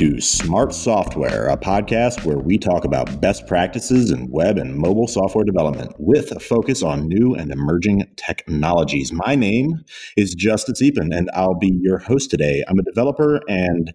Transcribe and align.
to 0.00 0.18
Smart 0.18 0.72
Software, 0.72 1.48
a 1.48 1.58
podcast 1.58 2.24
where 2.24 2.38
we 2.38 2.56
talk 2.56 2.86
about 2.86 3.20
best 3.20 3.46
practices 3.46 4.10
in 4.10 4.30
web 4.30 4.56
and 4.56 4.74
mobile 4.74 5.06
software 5.06 5.44
development 5.44 5.92
with 5.98 6.32
a 6.32 6.40
focus 6.40 6.82
on 6.82 7.06
new 7.06 7.34
and 7.34 7.52
emerging 7.52 8.06
technologies. 8.16 9.12
My 9.12 9.34
name 9.34 9.84
is 10.16 10.34
Justus 10.34 10.80
Eapen, 10.80 11.14
and 11.14 11.28
I'll 11.34 11.58
be 11.58 11.78
your 11.82 11.98
host 11.98 12.30
today. 12.30 12.64
I'm 12.66 12.78
a 12.78 12.82
developer 12.82 13.42
and 13.46 13.92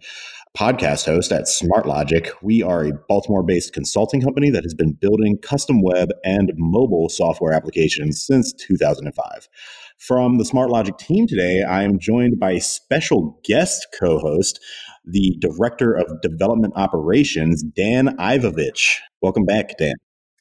podcast 0.55 1.07
host 1.07 1.31
at 1.31 1.45
SmartLogic. 1.45 2.29
We 2.43 2.61
are 2.61 2.85
a 2.85 2.93
Baltimore 3.09 3.41
based 3.41 3.73
consulting 3.73 4.21
company 4.21 4.51
that 4.51 4.63
has 4.63 4.75
been 4.75 4.93
building 4.93 5.39
custom 5.41 5.81
web 5.81 6.09
and 6.23 6.53
mobile 6.55 7.09
software 7.09 7.51
applications 7.51 8.23
since 8.23 8.53
2005. 8.53 9.49
From 9.97 10.37
the 10.37 10.43
SmartLogic 10.43 10.97
team 10.97 11.25
today, 11.25 11.63
I 11.63 11.83
am 11.83 11.99
joined 11.99 12.39
by 12.39 12.57
special 12.57 13.39
guest 13.45 13.87
co 13.97 14.19
host, 14.19 14.59
the 15.07 15.37
Director 15.39 15.93
of 15.93 16.21
Development 16.21 16.73
Operations, 16.75 17.63
Dan 17.63 18.15
Ivovich. 18.17 18.97
Welcome 19.21 19.45
back, 19.45 19.77
Dan. 19.77 19.95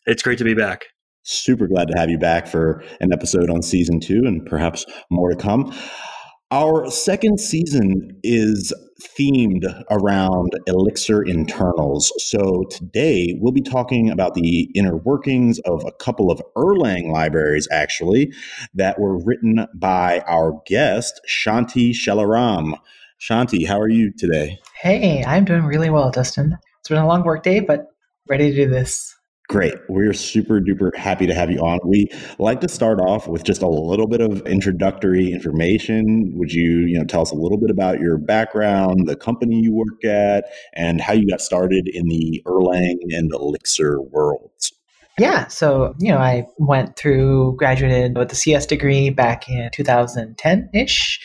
It's 0.07 0.23
great 0.23 0.39
to 0.39 0.45
be 0.45 0.55
back. 0.55 0.85
Super 1.23 1.67
glad 1.67 1.89
to 1.89 1.99
have 1.99 2.11
you 2.11 2.19
back 2.19 2.47
for 2.47 2.85
an 3.01 3.13
episode 3.13 3.51
on 3.51 3.63
season 3.63 4.01
two 4.01 4.23
and 4.27 4.45
perhaps 4.45 4.85
more 5.11 5.31
to 5.31 5.37
come. 5.37 5.75
Our 6.51 6.91
second 6.91 7.41
season 7.41 8.21
is 8.23 8.73
themed 9.19 9.65
around 9.91 10.53
Elixir 10.67 11.23
internals. 11.23 12.13
So 12.19 12.65
today 12.71 13.37
we'll 13.41 13.53
be 13.53 13.63
talking 13.63 14.11
about 14.11 14.35
the 14.35 14.71
inner 14.75 14.97
workings 14.97 15.59
of 15.61 15.83
a 15.85 15.93
couple 15.93 16.31
of 16.31 16.41
Erlang 16.57 17.11
libraries, 17.11 17.67
actually, 17.73 18.33
that 18.75 19.01
were 19.01 19.19
written 19.25 19.67
by 19.75 20.21
our 20.29 20.61
guest, 20.67 21.21
Shanti 21.29 21.91
Chellaram. 21.91 22.79
Shanti, 23.21 23.67
how 23.67 23.81
are 23.81 23.89
you 23.89 24.13
today? 24.17 24.59
Hey, 24.81 25.25
I'm 25.25 25.45
doing 25.45 25.65
really 25.65 25.91
well, 25.91 26.11
Dustin. 26.11 26.59
It's 26.81 26.89
been 26.89 26.99
a 26.99 27.07
long 27.07 27.25
work 27.25 27.43
day, 27.43 27.61
but 27.61 27.87
ready 28.29 28.51
to 28.51 28.57
do 28.65 28.69
this. 28.69 29.15
Great. 29.49 29.75
We're 29.91 30.15
super 30.15 30.59
duper 30.59 30.95
happy 30.97 31.27
to 31.27 31.35
have 31.35 31.51
you 31.51 31.59
on. 31.59 31.79
We 31.85 32.09
like 32.39 32.63
to 32.63 32.69
start 32.69 32.99
off 32.99 33.29
with 33.29 33.45
just 33.45 33.61
a 33.61 33.69
little 33.69 34.07
bit 34.07 34.23
of 34.23 34.41
introductory 34.47 35.33
information. 35.33 36.33
Would 36.37 36.53
you, 36.53 36.81
you 36.81 36.99
know, 36.99 37.05
tell 37.05 37.21
us 37.21 37.31
a 37.31 37.35
little 37.35 37.59
bit 37.59 37.71
about 37.71 38.01
your 38.01 38.17
background, 38.17 39.07
the 39.07 39.17
company 39.17 39.61
you 39.61 39.75
work 39.75 40.03
at, 40.03 40.45
and 40.73 41.01
how 41.01 41.13
you 41.13 41.29
got 41.29 41.43
started 41.43 41.89
in 41.89 42.09
the 42.09 42.43
Erlang 42.47 42.97
and 43.11 43.31
Elixir 43.33 44.01
worlds? 44.01 44.73
Yeah, 45.19 45.47
so 45.49 45.95
you 46.01 46.11
know, 46.11 46.19
I 46.19 46.47
went 46.59 46.97
through, 46.97 47.57
graduated 47.57 48.17
with 48.17 48.33
a 48.33 48.35
CS 48.35 48.67
degree 48.67 49.11
back 49.11 49.49
in 49.49 49.71
2010 49.73 50.71
ish. 50.73 51.21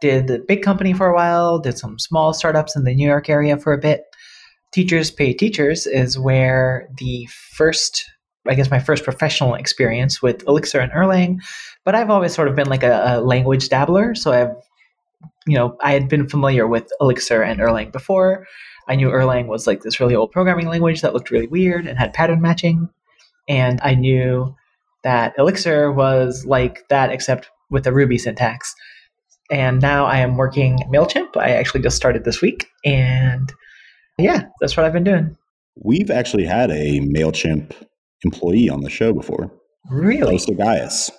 Did 0.00 0.28
the 0.28 0.38
big 0.38 0.62
company 0.62 0.92
for 0.92 1.08
a 1.08 1.14
while. 1.14 1.58
Did 1.58 1.78
some 1.78 1.98
small 1.98 2.32
startups 2.32 2.76
in 2.76 2.84
the 2.84 2.94
New 2.94 3.06
York 3.06 3.28
area 3.28 3.56
for 3.56 3.72
a 3.72 3.78
bit 3.78 4.04
Teachers 4.72 5.10
Pay 5.10 5.32
Teachers 5.32 5.86
is 5.86 6.18
where 6.18 6.88
the 6.98 7.26
first, 7.26 8.04
I 8.46 8.54
guess, 8.54 8.70
my 8.70 8.78
first 8.78 9.04
professional 9.04 9.54
experience 9.54 10.20
with 10.20 10.46
Elixir 10.46 10.80
and 10.80 10.92
Erlang. 10.92 11.40
But 11.84 11.94
I've 11.94 12.10
always 12.10 12.34
sort 12.34 12.48
of 12.48 12.56
been 12.56 12.68
like 12.68 12.82
a, 12.82 13.16
a 13.16 13.20
language 13.20 13.68
dabbler. 13.70 14.14
So 14.14 14.32
I've, 14.32 14.54
you 15.46 15.56
know, 15.56 15.76
I 15.82 15.92
had 15.92 16.08
been 16.08 16.28
familiar 16.28 16.66
with 16.66 16.90
Elixir 17.00 17.42
and 17.42 17.60
Erlang 17.60 17.92
before. 17.92 18.46
I 18.88 18.94
knew 18.94 19.08
Erlang 19.08 19.46
was 19.46 19.66
like 19.66 19.82
this 19.82 20.00
really 20.00 20.14
old 20.14 20.32
programming 20.32 20.68
language 20.68 21.00
that 21.00 21.14
looked 21.14 21.30
really 21.30 21.46
weird 21.46 21.86
and 21.86 21.98
had 21.98 22.12
pattern 22.12 22.42
matching. 22.42 22.90
And 23.48 23.80
I 23.82 23.94
knew 23.94 24.54
that 25.02 25.34
Elixir 25.38 25.90
was 25.90 26.44
like 26.44 26.86
that, 26.88 27.10
except 27.10 27.48
with 27.70 27.86
a 27.86 27.92
Ruby 27.92 28.18
syntax. 28.18 28.74
And 29.50 29.80
now 29.80 30.04
I 30.04 30.18
am 30.18 30.36
working 30.36 30.78
MailChimp. 30.92 31.36
I 31.36 31.50
actually 31.50 31.80
just 31.80 31.96
started 31.96 32.24
this 32.24 32.42
week. 32.42 32.66
And 32.84 33.52
yeah, 34.18 34.44
that's 34.60 34.76
what 34.76 34.84
I've 34.84 34.92
been 34.92 35.04
doing. 35.04 35.36
We've 35.76 36.10
actually 36.10 36.44
had 36.44 36.70
a 36.70 37.00
MailChimp 37.00 37.72
employee 38.24 38.68
on 38.68 38.80
the 38.80 38.90
show 38.90 39.12
before. 39.12 39.50
Really? 39.90 40.34
Osa 40.34 40.54
Gaius. 40.54 41.10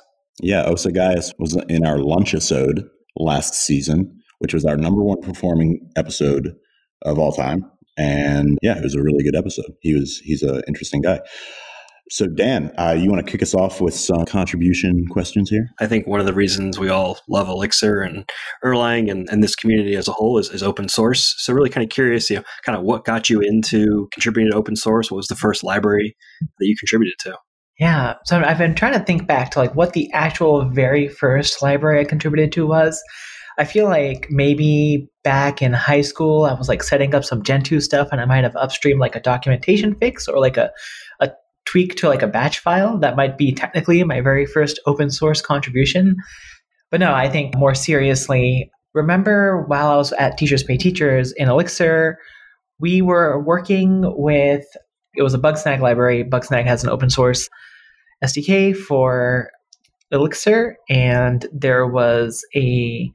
Yeah, 0.42 0.64
Osa 0.66 0.92
Gaius 0.92 1.34
was 1.40 1.56
in 1.70 1.86
our 1.86 1.98
lunch 1.98 2.34
episode 2.34 2.88
last 3.16 3.56
season, 3.56 4.20
which 4.40 4.54
was 4.54 4.66
our 4.66 4.78
number 4.78 5.02
one 5.02 5.22
performing 5.22 5.90
episode 5.96 6.56
of 7.04 7.18
all 7.18 7.32
time. 7.32 7.70
And 7.98 8.58
yeah, 8.62 8.78
it 8.78 8.84
was 8.84 8.96
a 8.96 9.02
really 9.02 9.24
good 9.24 9.36
episode. 9.36 9.74
He 9.82 9.94
was 9.94 10.20
he's 10.20 10.42
an 10.42 10.62
interesting 10.68 11.02
guy. 11.02 11.20
So, 12.12 12.26
Dan, 12.26 12.72
uh, 12.78 12.96
you 12.98 13.10
want 13.10 13.24
to 13.26 13.32
kick 13.32 13.44
us 13.44 13.54
off 13.54 13.80
with 13.82 13.94
some 13.94 14.26
contribution 14.26 15.06
questions 15.12 15.50
here? 15.50 15.70
I 15.80 15.86
think 15.86 16.08
one 16.08 16.20
of 16.20 16.26
the 16.26 16.34
reasons 16.34 16.80
we 16.80 16.90
all 16.90 17.20
love 17.30 17.48
Elixir 17.48 18.02
and 18.02 18.30
Erlang 18.66 19.12
and, 19.12 19.30
and 19.30 19.44
this 19.44 19.56
community 19.56 19.96
as 19.96 20.08
a 20.08 20.12
whole 20.12 20.40
is, 20.40 20.50
is, 20.50 20.64
open 20.64 20.90
source. 20.90 21.36
So, 21.38 21.54
really 21.54 21.70
kind 21.70 21.84
of 21.84 21.92
curious, 21.92 22.30
you 22.30 22.38
know, 22.38 22.44
kind 22.66 22.78
of 22.78 22.84
what 22.84 23.06
got 23.06 23.30
you 23.30 23.42
into 23.42 24.08
contributing 24.12 24.52
to 24.52 24.58
open 24.58 24.76
source? 24.76 25.12
What 25.12 25.18
was 25.18 25.28
the 25.28 25.36
first 25.36 25.64
library 25.64 26.16
that 26.42 26.66
you 26.66 26.76
contributed 26.78 27.16
to? 27.20 27.38
Yeah, 27.80 28.16
so 28.26 28.42
I've 28.44 28.58
been 28.58 28.76
trying 28.76 28.94
to 28.94 29.00
think 29.00 29.26
back 29.26 29.52
to 29.52 29.60
like 29.60 29.74
what 29.76 29.94
the 29.94 30.12
actual 30.12 30.68
very 30.70 31.08
first 31.08 31.62
library 31.62 32.02
I 32.02 32.06
contributed 32.06 32.52
to 32.54 32.68
was. 32.68 33.02
I 33.58 33.66
feel 33.66 33.86
like 33.86 34.28
maybe 34.30 35.10
back 35.24 35.62
in 35.62 35.74
high 35.74 36.02
school, 36.02 36.46
I 36.46 36.54
was 36.54 36.68
like 36.68 36.82
setting 36.82 37.14
up 37.14 37.24
some 37.24 37.44
Gentoo 37.44 37.80
stuff 37.80 38.10
and 38.12 38.20
I 38.20 38.26
might 38.26 38.44
have 38.44 38.54
upstreamed 38.54 39.00
like 39.00 39.16
a 39.16 39.22
documentation 39.22 39.96
fix 39.96 40.28
or 40.28 40.40
like 40.40 40.58
a, 40.58 40.72
a 41.20 41.30
tweak 41.70 41.96
to 41.96 42.10
like 42.10 42.24
a 42.24 42.28
batch 42.28 42.60
file. 42.60 42.98
That 42.98 43.16
might 43.16 43.38
be 43.38 43.54
technically 43.54 44.04
my 44.04 44.22
very 44.22 44.46
first 44.46 44.80
open 44.88 45.12
source 45.12 45.42
contribution. 45.42 46.16
But 46.90 47.00
no, 47.00 47.14
I 47.14 47.30
think 47.30 47.56
more 47.56 47.76
seriously, 47.76 48.72
remember 48.94 49.64
while 49.68 49.88
I 49.88 49.98
was 49.98 50.12
at 50.14 50.38
Teachers 50.38 50.64
Pay 50.64 50.78
Teachers 50.78 51.32
in 51.34 51.48
Elixir, 51.48 52.18
we 52.80 53.02
were 53.02 53.40
working 53.44 54.04
with 54.18 54.66
it 55.16 55.24
was 55.24 55.34
a 55.34 55.40
Bugsnag 55.40 55.80
library. 55.80 56.24
Bugsnag 56.24 56.66
has 56.66 56.84
an 56.84 56.90
open 56.90 57.10
source 57.10 57.50
SDK 58.24 58.76
for 58.76 59.52
Elixir, 60.12 60.78
and 60.90 61.46
there 61.52 61.86
was 61.86 62.46
a 62.56 63.12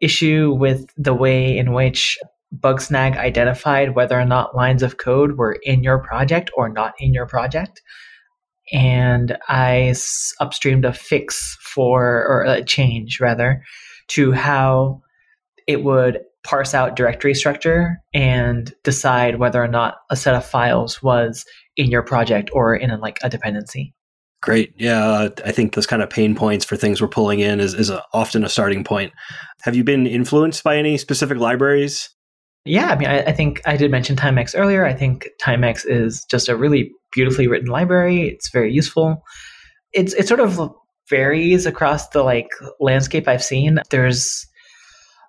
issue 0.00 0.52
with 0.52 0.86
the 0.96 1.14
way 1.14 1.56
in 1.56 1.72
which 1.72 2.18
Bugsnag 2.56 3.16
identified 3.16 3.94
whether 3.94 4.18
or 4.18 4.24
not 4.24 4.56
lines 4.56 4.82
of 4.82 4.96
code 4.96 5.36
were 5.36 5.58
in 5.62 5.82
your 5.82 5.98
project 5.98 6.50
or 6.56 6.68
not 6.68 6.94
in 6.98 7.12
your 7.12 7.26
project. 7.26 7.82
And 8.72 9.36
I 9.48 9.94
upstreamed 10.40 10.86
a 10.86 10.92
fix 10.92 11.56
for, 11.60 12.24
or 12.26 12.44
a 12.44 12.62
change 12.64 13.20
rather, 13.20 13.62
to 14.08 14.32
how 14.32 15.02
it 15.66 15.84
would 15.84 16.20
parse 16.44 16.72
out 16.72 16.96
directory 16.96 17.34
structure 17.34 17.98
and 18.14 18.72
decide 18.84 19.38
whether 19.38 19.62
or 19.62 19.68
not 19.68 19.96
a 20.10 20.16
set 20.16 20.34
of 20.34 20.44
files 20.44 21.02
was 21.02 21.44
in 21.76 21.90
your 21.90 22.02
project 22.02 22.50
or 22.52 22.74
in 22.74 22.90
a, 22.90 22.96
like 22.96 23.18
a 23.22 23.28
dependency. 23.28 23.94
Great. 24.40 24.72
Yeah, 24.78 25.04
uh, 25.04 25.30
I 25.44 25.52
think 25.52 25.74
those 25.74 25.86
kind 25.86 26.00
of 26.00 26.08
pain 26.08 26.34
points 26.34 26.64
for 26.64 26.76
things 26.76 27.02
we're 27.02 27.08
pulling 27.08 27.40
in 27.40 27.58
is, 27.58 27.74
is 27.74 27.90
a, 27.90 28.04
often 28.12 28.44
a 28.44 28.48
starting 28.48 28.84
point. 28.84 29.12
Have 29.62 29.74
you 29.74 29.82
been 29.82 30.06
influenced 30.06 30.62
by 30.62 30.76
any 30.76 30.96
specific 30.96 31.38
libraries? 31.38 32.08
Yeah, 32.64 32.88
I 32.88 32.96
mean, 32.96 33.08
I, 33.08 33.20
I, 33.20 33.32
think 33.32 33.62
I 33.66 33.76
did 33.76 33.90
mention 33.90 34.16
Timex 34.16 34.58
earlier. 34.58 34.84
I 34.84 34.92
think 34.92 35.28
Timex 35.42 35.86
is 35.86 36.24
just 36.24 36.48
a 36.48 36.56
really 36.56 36.92
beautifully 37.12 37.46
written 37.46 37.68
library. 37.68 38.28
It's 38.28 38.50
very 38.50 38.72
useful. 38.72 39.24
It's 39.92 40.12
it 40.14 40.28
sort 40.28 40.40
of 40.40 40.70
varies 41.08 41.64
across 41.66 42.08
the 42.08 42.22
like 42.22 42.48
landscape 42.80 43.26
I've 43.26 43.42
seen. 43.42 43.78
There's 43.90 44.46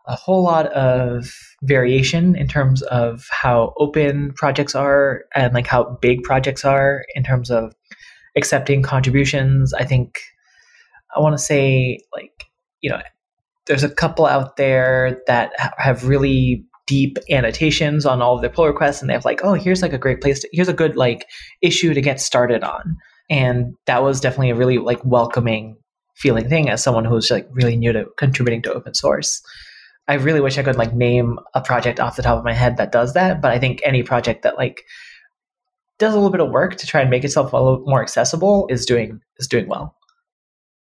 a 0.07 0.15
whole 0.15 0.43
lot 0.43 0.67
of 0.73 1.31
variation 1.61 2.35
in 2.35 2.47
terms 2.47 2.81
of 2.83 3.27
how 3.29 3.73
open 3.77 4.33
projects 4.33 4.75
are 4.75 5.23
and 5.35 5.53
like 5.53 5.67
how 5.67 5.97
big 6.01 6.23
projects 6.23 6.65
are 6.65 7.05
in 7.15 7.23
terms 7.23 7.51
of 7.51 7.73
accepting 8.35 8.81
contributions. 8.81 9.73
I 9.73 9.85
think 9.85 10.19
I 11.15 11.19
want 11.19 11.37
to 11.37 11.43
say 11.43 11.99
like 12.13 12.45
you 12.81 12.89
know 12.89 12.99
there's 13.67 13.83
a 13.83 13.89
couple 13.89 14.25
out 14.25 14.57
there 14.57 15.21
that 15.27 15.51
have 15.77 16.07
really 16.07 16.65
deep 16.89 17.19
annotations 17.29 18.03
on 18.03 18.19
all 18.19 18.33
of 18.33 18.41
their 18.41 18.49
pull 18.49 18.65
requests 18.65 18.99
and 18.99 19.09
they 19.09 19.13
have 19.13 19.25
like 19.25 19.41
oh 19.43 19.53
here's 19.53 19.83
like 19.83 19.93
a 19.93 19.97
great 19.97 20.21
place 20.21 20.39
to, 20.39 20.49
here's 20.51 20.67
a 20.67 20.73
good 20.73 20.97
like 20.97 21.27
issue 21.61 21.93
to 21.93 22.01
get 22.01 22.19
started 22.19 22.63
on. 22.63 22.97
And 23.29 23.75
that 23.85 24.01
was 24.01 24.19
definitely 24.19 24.49
a 24.49 24.55
really 24.55 24.79
like 24.79 24.99
welcoming 25.05 25.77
feeling 26.15 26.49
thing 26.49 26.67
as 26.67 26.81
someone 26.81 27.05
who's 27.05 27.29
like 27.29 27.47
really 27.51 27.77
new 27.77 27.93
to 27.93 28.07
contributing 28.17 28.63
to 28.63 28.73
open 28.73 28.95
source. 28.95 29.39
I 30.07 30.15
really 30.15 30.41
wish 30.41 30.57
i 30.57 30.63
could 30.63 30.77
like 30.77 30.95
name 30.95 31.37
a 31.53 31.61
project 31.61 31.99
off 31.99 32.15
the 32.15 32.23
top 32.23 32.39
of 32.39 32.43
my 32.43 32.53
head 32.53 32.77
that 32.77 32.91
does 32.91 33.13
that 33.13 33.43
but 33.43 33.51
i 33.51 33.59
think 33.59 33.79
any 33.85 34.01
project 34.01 34.41
that 34.41 34.57
like 34.57 34.83
does 35.99 36.13
a 36.13 36.15
little 36.15 36.31
bit 36.31 36.41
of 36.41 36.49
work 36.49 36.77
to 36.77 36.87
try 36.87 37.01
and 37.01 37.11
make 37.11 37.23
itself 37.23 37.53
a 37.53 37.57
little 37.57 37.83
more 37.85 38.01
accessible 38.01 38.65
is 38.71 38.87
doing 38.87 39.21
is 39.37 39.47
doing 39.47 39.67
well 39.67 39.95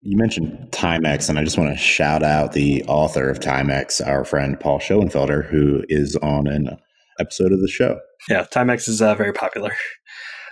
you 0.01 0.18
mentioned 0.18 0.69
Timex, 0.71 1.30
and 1.30 1.38
I 1.38 1.44
just 1.44 1.57
want 1.57 1.71
to 1.71 1.77
shout 1.77 2.24
out 2.24 2.53
the 2.53 2.83
author 2.86 3.30
of 3.30 3.39
Timex, 3.39 4.06
our 4.06 4.25
friend 4.25 4.59
Paul 4.59 4.80
Schoenfelder, 4.80 5.48
who 5.48 5.83
is 5.89 6.15
on 6.18 6.48
an 6.48 6.77
episode 7.19 7.51
of 7.51 7.59
the 7.59 7.68
show. 7.68 8.00
Yeah, 8.30 8.45
Timex 8.45 8.88
is 8.88 9.01
uh, 9.01 9.15
very 9.15 9.33
popular. 9.33 9.74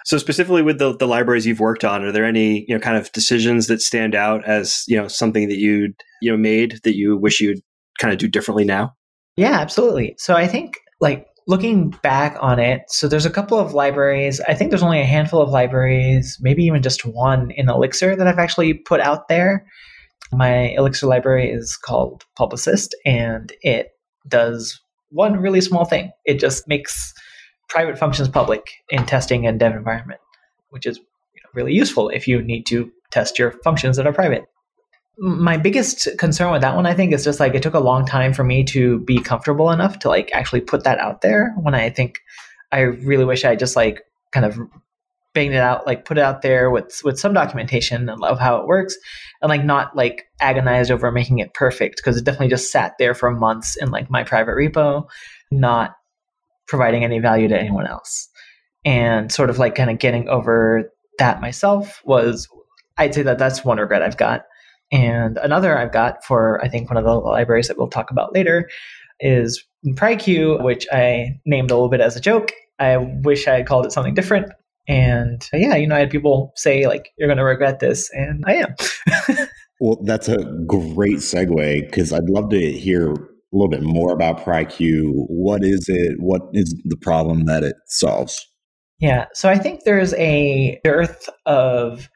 So 0.06 0.18
specifically 0.18 0.62
with 0.62 0.80
the, 0.80 0.96
the 0.96 1.08
libraries 1.08 1.46
you've 1.46 1.60
worked 1.60 1.84
on, 1.84 2.04
are 2.04 2.12
there 2.12 2.26
any 2.26 2.66
you 2.68 2.76
know 2.76 2.80
kind 2.80 2.98
of 2.98 3.12
decisions 3.12 3.68
that 3.68 3.82
stand 3.82 4.16
out 4.16 4.46
as 4.46 4.84
you 4.88 4.98
know 4.98 5.08
something 5.08 5.50
that 5.50 5.58
you 5.58 5.94
you 6.22 6.32
know 6.32 6.38
made 6.38 6.80
that 6.84 6.96
you 6.96 7.18
wish 7.18 7.42
you'd 7.42 7.60
kind 8.00 8.14
of 8.14 8.20
do 8.20 8.28
differently 8.28 8.66
now? 8.66 8.94
Yeah, 9.36 9.60
absolutely. 9.60 10.16
So 10.18 10.36
I 10.36 10.48
think 10.48 10.76
like 11.00 11.28
looking 11.50 11.90
back 12.04 12.38
on 12.40 12.60
it, 12.60 12.84
so 12.90 13.08
there's 13.08 13.26
a 13.26 13.30
couple 13.32 13.58
of 13.58 13.74
libraries. 13.74 14.40
I 14.42 14.54
think 14.54 14.70
there's 14.70 14.84
only 14.84 15.02
a 15.02 15.06
handful 15.06 15.42
of 15.42 15.50
libraries, 15.50 16.38
maybe 16.40 16.64
even 16.64 16.84
just 16.84 17.04
one 17.04 17.50
in 17.50 17.68
Elixir 17.70 18.16
that 18.16 18.28
I've 18.28 18.38
actually 18.38 18.76
put 18.76 19.00
out 19.00 19.28
there. 19.30 19.66
My 20.32 20.70
Elixir 20.76 21.08
library 21.08 21.50
is 21.50 21.76
called 21.76 22.24
Publicist, 22.38 22.96
and 23.04 23.52
it 23.64 23.88
does 24.28 24.80
one 25.10 25.38
really 25.38 25.60
small 25.60 25.86
thing. 25.86 26.12
It 26.24 26.40
just 26.40 26.68
makes 26.68 27.16
private 27.68 27.98
functions 27.98 28.30
public 28.30 28.70
in 28.92 29.08
testing 29.08 29.48
and 29.48 29.60
dev 29.60 29.76
environment, 29.76 30.20
which 30.70 30.86
is 30.86 31.00
really 31.56 31.74
useful 31.74 32.10
if 32.10 32.28
you 32.28 32.44
need 32.44 32.68
to 32.68 32.92
test 33.10 33.40
your 33.40 33.54
functions 33.64 33.98
that 33.98 34.06
are 34.06 34.14
private 34.14 34.46
my 35.20 35.58
biggest 35.58 36.08
concern 36.18 36.52
with 36.52 36.62
that 36.62 36.76
one, 36.76 36.86
I 36.86 36.94
think, 36.94 37.14
is 37.14 37.24
just 37.24 37.40
like 37.40 37.54
it 37.54 37.62
took 37.62 37.74
a 37.74 37.80
long 37.80 38.06
time 38.06 38.34
for 38.34 38.44
me 38.44 38.64
to 38.66 39.00
be 39.00 39.20
comfortable 39.20 39.70
enough 39.72 40.00
to 40.00 40.10
like 40.10 40.30
actually 40.34 40.62
put 40.62 40.84
that 40.86 41.00
out 41.00 41.22
there. 41.22 41.54
When 41.58 41.76
I 41.76 41.90
think 41.90 42.20
I 42.72 42.80
really 42.80 43.26
wish 43.26 43.44
I 43.44 43.56
just 43.56 43.76
like 43.76 44.02
kind 44.32 44.46
of 44.46 44.58
banged 45.34 45.54
it 45.54 45.60
out, 45.60 45.86
like 45.86 46.06
put 46.06 46.18
it 46.18 46.24
out 46.24 46.42
there 46.42 46.72
with 46.72 47.02
with 47.04 47.20
some 47.20 47.34
documentation 47.34 48.08
and 48.08 48.20
love 48.20 48.40
how 48.40 48.58
it 48.58 48.68
works, 48.68 48.98
and 49.42 49.50
like 49.50 49.64
not 49.64 49.96
like 49.96 50.28
agonized 50.40 50.90
over 50.90 51.12
making 51.12 51.40
it 51.40 51.54
perfect 51.54 51.98
because 51.98 52.18
it 52.18 52.24
definitely 52.24 52.48
just 52.48 52.72
sat 52.72 52.94
there 52.98 53.14
for 53.14 53.30
months 53.32 53.76
in 53.76 53.92
like 53.92 54.10
my 54.10 54.24
private 54.24 54.56
repo, 54.56 55.06
not 55.52 55.96
providing 56.68 57.04
any 57.04 57.20
value 57.20 57.48
to 57.50 57.60
anyone 57.60 57.88
else, 57.88 58.30
and 58.86 59.32
sort 59.32 59.50
of 59.50 59.60
like 59.60 59.76
kind 59.76 59.90
of 59.90 60.00
getting 60.00 60.30
over 60.30 60.90
that 61.18 61.42
myself 61.42 62.02
was 62.06 62.48
I'd 62.98 63.14
say 63.14 63.24
that 63.24 63.38
that's 63.38 63.66
one 63.66 63.80
regret 63.80 64.02
I've 64.02 64.18
got 64.18 64.46
and 64.92 65.38
another 65.38 65.78
I've 65.78 65.92
got 65.92 66.24
for, 66.26 66.64
I 66.64 66.68
think, 66.68 66.90
one 66.90 66.98
of 66.98 67.04
the 67.04 67.14
libraries 67.14 67.68
that 67.68 67.78
we'll 67.78 67.90
talk 67.90 68.12
about 68.12 68.34
later 68.34 68.70
is 69.20 69.64
PryQ, 69.88 70.64
which 70.64 70.88
I 70.92 71.40
named 71.46 71.72
a 71.72 71.76
little 71.76 71.90
bit 71.90 72.02
as 72.02 72.16
a 72.16 72.22
joke. 72.22 72.52
I 72.80 72.98
wish 72.98 73.48
I 73.48 73.58
had 73.58 73.68
called 73.68 73.86
it 73.86 73.92
something 73.92 74.14
different. 74.14 74.52
And 74.88 75.48
uh, 75.54 75.58
yeah, 75.58 75.76
you 75.76 75.88
know, 75.88 75.96
I 75.96 76.00
had 76.00 76.10
people 76.10 76.52
say, 76.56 76.88
like, 76.88 77.12
you're 77.18 77.28
going 77.28 77.38
to 77.38 77.44
regret 77.44 77.80
this. 77.80 78.10
And 78.14 78.44
I 78.48 78.54
am. 78.56 79.48
well, 79.80 80.00
that's 80.04 80.28
a 80.28 80.38
great 80.66 81.18
segue 81.18 81.86
because 81.86 82.12
I'd 82.12 82.30
love 82.30 82.50
to 82.50 82.72
hear 82.72 83.12
a 83.12 83.18
little 83.52 83.70
bit 83.70 83.84
more 83.84 84.12
about 84.12 84.44
PryQ. 84.44 85.12
What 85.28 85.64
is 85.64 85.86
it? 85.88 86.16
What 86.20 86.42
is 86.54 86.74
the 86.86 86.98
problem 86.98 87.46
that 87.46 87.64
it 87.64 87.76
solves? 87.88 88.46
Yeah. 89.00 89.26
So 89.34 89.50
I 89.50 89.58
think 89.58 89.84
there's 89.84 90.14
a 90.16 90.80
dearth 90.84 91.30
of 91.46 92.10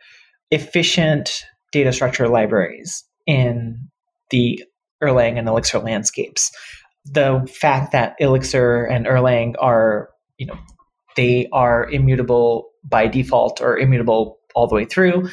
efficient 0.52 1.46
data 1.74 1.92
structure 1.92 2.30
libraries 2.30 3.04
in 3.28 3.90
the 4.30 4.64
Erlang 5.04 5.38
and 5.38 5.50
Elixir 5.50 5.80
landscapes. 5.80 6.50
The 7.06 7.46
fact 7.60 7.92
that 7.92 8.16
Elixir 8.20 8.86
and 8.86 9.06
Erlang 9.06 9.56
are, 9.60 10.10
you 10.38 10.46
know, 10.46 10.58
they 11.18 11.50
are 11.52 11.90
immutable 11.90 12.70
by 12.86 13.08
default 13.08 13.60
or 13.60 13.78
immutable 13.78 14.38
all 14.56 14.68
the 14.68 14.75
way 14.75 14.86
through 14.86 15.30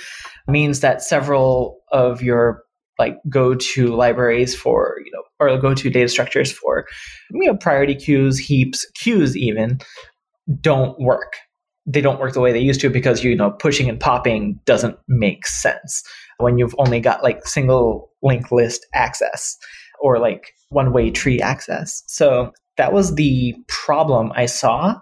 means 0.48 0.80
that 0.80 1.02
several 1.02 1.78
of 1.92 2.22
your 2.22 2.62
like 2.98 3.16
go-to 3.28 3.88
libraries 3.88 4.54
for 4.54 4.96
you 5.04 5.10
know 5.10 5.22
or 5.38 5.58
go-to 5.58 5.90
data 5.90 6.08
structures 6.08 6.52
for 6.52 6.86
you 7.30 7.46
know 7.46 7.56
priority 7.56 7.94
queues 7.94 8.38
heaps 8.38 8.86
queues 8.94 9.36
even 9.36 9.78
don't 10.60 10.98
work 11.00 11.34
they 11.86 12.00
don't 12.00 12.20
work 12.20 12.34
the 12.34 12.40
way 12.40 12.52
they 12.52 12.60
used 12.60 12.80
to 12.80 12.90
because 12.90 13.24
you 13.24 13.34
know 13.34 13.50
pushing 13.50 13.88
and 13.88 13.98
popping 14.00 14.60
doesn't 14.64 14.96
make 15.08 15.46
sense 15.46 16.02
when 16.40 16.58
you've 16.58 16.74
only 16.78 17.00
got 17.00 17.22
like 17.22 17.46
single 17.46 18.10
linked 18.22 18.52
list 18.52 18.86
access 18.94 19.56
or 20.00 20.18
like 20.18 20.52
one 20.70 20.92
way 20.92 21.10
tree 21.10 21.40
access. 21.40 22.02
So 22.06 22.52
that 22.76 22.92
was 22.92 23.14
the 23.14 23.54
problem 23.68 24.32
I 24.34 24.46
saw. 24.46 24.96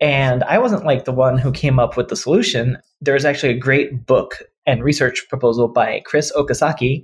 And 0.00 0.44
I 0.44 0.58
wasn't 0.58 0.84
like 0.84 1.04
the 1.04 1.12
one 1.12 1.38
who 1.38 1.50
came 1.50 1.78
up 1.78 1.96
with 1.96 2.08
the 2.08 2.16
solution. 2.16 2.76
There's 3.00 3.24
actually 3.24 3.54
a 3.54 3.58
great 3.58 4.04
book 4.06 4.42
and 4.66 4.84
research 4.84 5.24
proposal 5.28 5.68
by 5.68 6.02
Chris 6.04 6.30
Okasaki, 6.36 7.02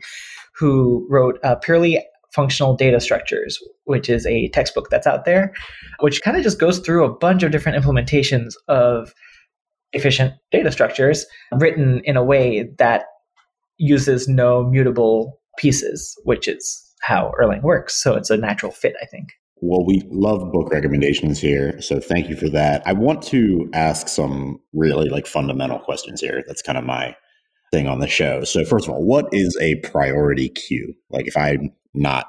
who 0.55 1.07
wrote 1.09 1.39
uh, 1.43 1.55
Purely 1.57 2.05
Functional 2.35 2.77
Data 2.77 3.01
Structures, 3.01 3.59
which 3.85 4.09
is 4.11 4.27
a 4.27 4.49
textbook 4.49 4.91
that's 4.91 5.07
out 5.07 5.25
there, 5.25 5.55
which 6.01 6.23
kind 6.23 6.37
of 6.37 6.43
just 6.43 6.59
goes 6.59 6.79
through 6.81 7.05
a 7.05 7.15
bunch 7.15 7.43
of 7.43 7.53
different 7.53 7.83
implementations 7.83 8.55
of 8.69 9.15
efficient 9.93 10.35
data 10.51 10.73
structures 10.73 11.27
written 11.53 12.01
in 12.05 12.17
a 12.17 12.25
way 12.25 12.69
that 12.79 13.05
uses 13.83 14.29
no 14.29 14.65
mutable 14.65 15.41
pieces, 15.59 16.15
which 16.23 16.47
is 16.47 16.81
how 17.03 17.33
Erlang 17.43 17.63
works. 17.63 18.01
So 18.01 18.15
it's 18.15 18.31
a 18.31 18.37
natural 18.37 18.71
fit, 18.71 18.95
I 19.03 19.07
think. 19.07 19.33
Well, 19.61 19.85
we 19.85 20.03
love 20.09 20.53
book 20.53 20.73
recommendations 20.73 21.41
here. 21.41 21.81
So 21.81 22.01
thank 22.01 22.29
you 22.29 22.37
for 22.37 22.49
that. 22.51 22.83
I 22.87 22.93
want 22.93 23.23
to 23.25 23.69
ask 23.73 24.09
some 24.09 24.61
really 24.73 25.09
like 25.09 25.27
fundamental 25.27 25.79
questions 25.81 26.21
here. 26.21 26.43
That's 26.47 26.63
kind 26.63 26.79
of 26.79 26.85
my 26.85 27.17
thing 27.73 27.89
on 27.89 27.99
the 27.99 28.09
show. 28.09 28.45
So 28.45 28.65
first 28.65 28.87
of 28.87 28.95
all, 28.95 29.05
what 29.05 29.27
is 29.33 29.57
a 29.61 29.77
priority 29.77 30.49
queue? 30.49 30.95
Like 31.11 31.27
if 31.27 31.37
I'm 31.37 31.73
not 31.95 32.27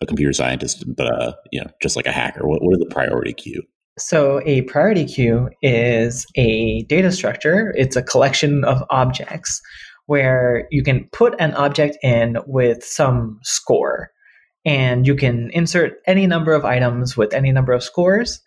a 0.00 0.06
computer 0.06 0.32
scientist, 0.32 0.84
but 0.96 1.06
uh, 1.06 1.32
you 1.52 1.60
know, 1.60 1.70
just 1.82 1.96
like 1.96 2.06
a 2.06 2.12
hacker, 2.12 2.46
what, 2.46 2.62
what 2.62 2.72
is 2.72 2.80
the 2.80 2.92
priority 2.92 3.32
queue? 3.32 3.62
So 3.98 4.40
a 4.44 4.62
priority 4.62 5.04
queue 5.04 5.50
is 5.60 6.24
a 6.36 6.82
data 6.84 7.10
structure. 7.10 7.74
It's 7.76 7.96
a 7.96 8.02
collection 8.02 8.64
of 8.64 8.82
objects 8.90 9.60
where 10.08 10.66
you 10.70 10.82
can 10.82 11.06
put 11.12 11.34
an 11.38 11.52
object 11.52 11.98
in 12.02 12.38
with 12.46 12.82
some 12.82 13.38
score 13.42 14.10
and 14.64 15.06
you 15.06 15.14
can 15.14 15.50
insert 15.50 15.98
any 16.06 16.26
number 16.26 16.54
of 16.54 16.64
items 16.64 17.14
with 17.14 17.34
any 17.34 17.52
number 17.52 17.74
of 17.74 17.82
scores 17.82 18.40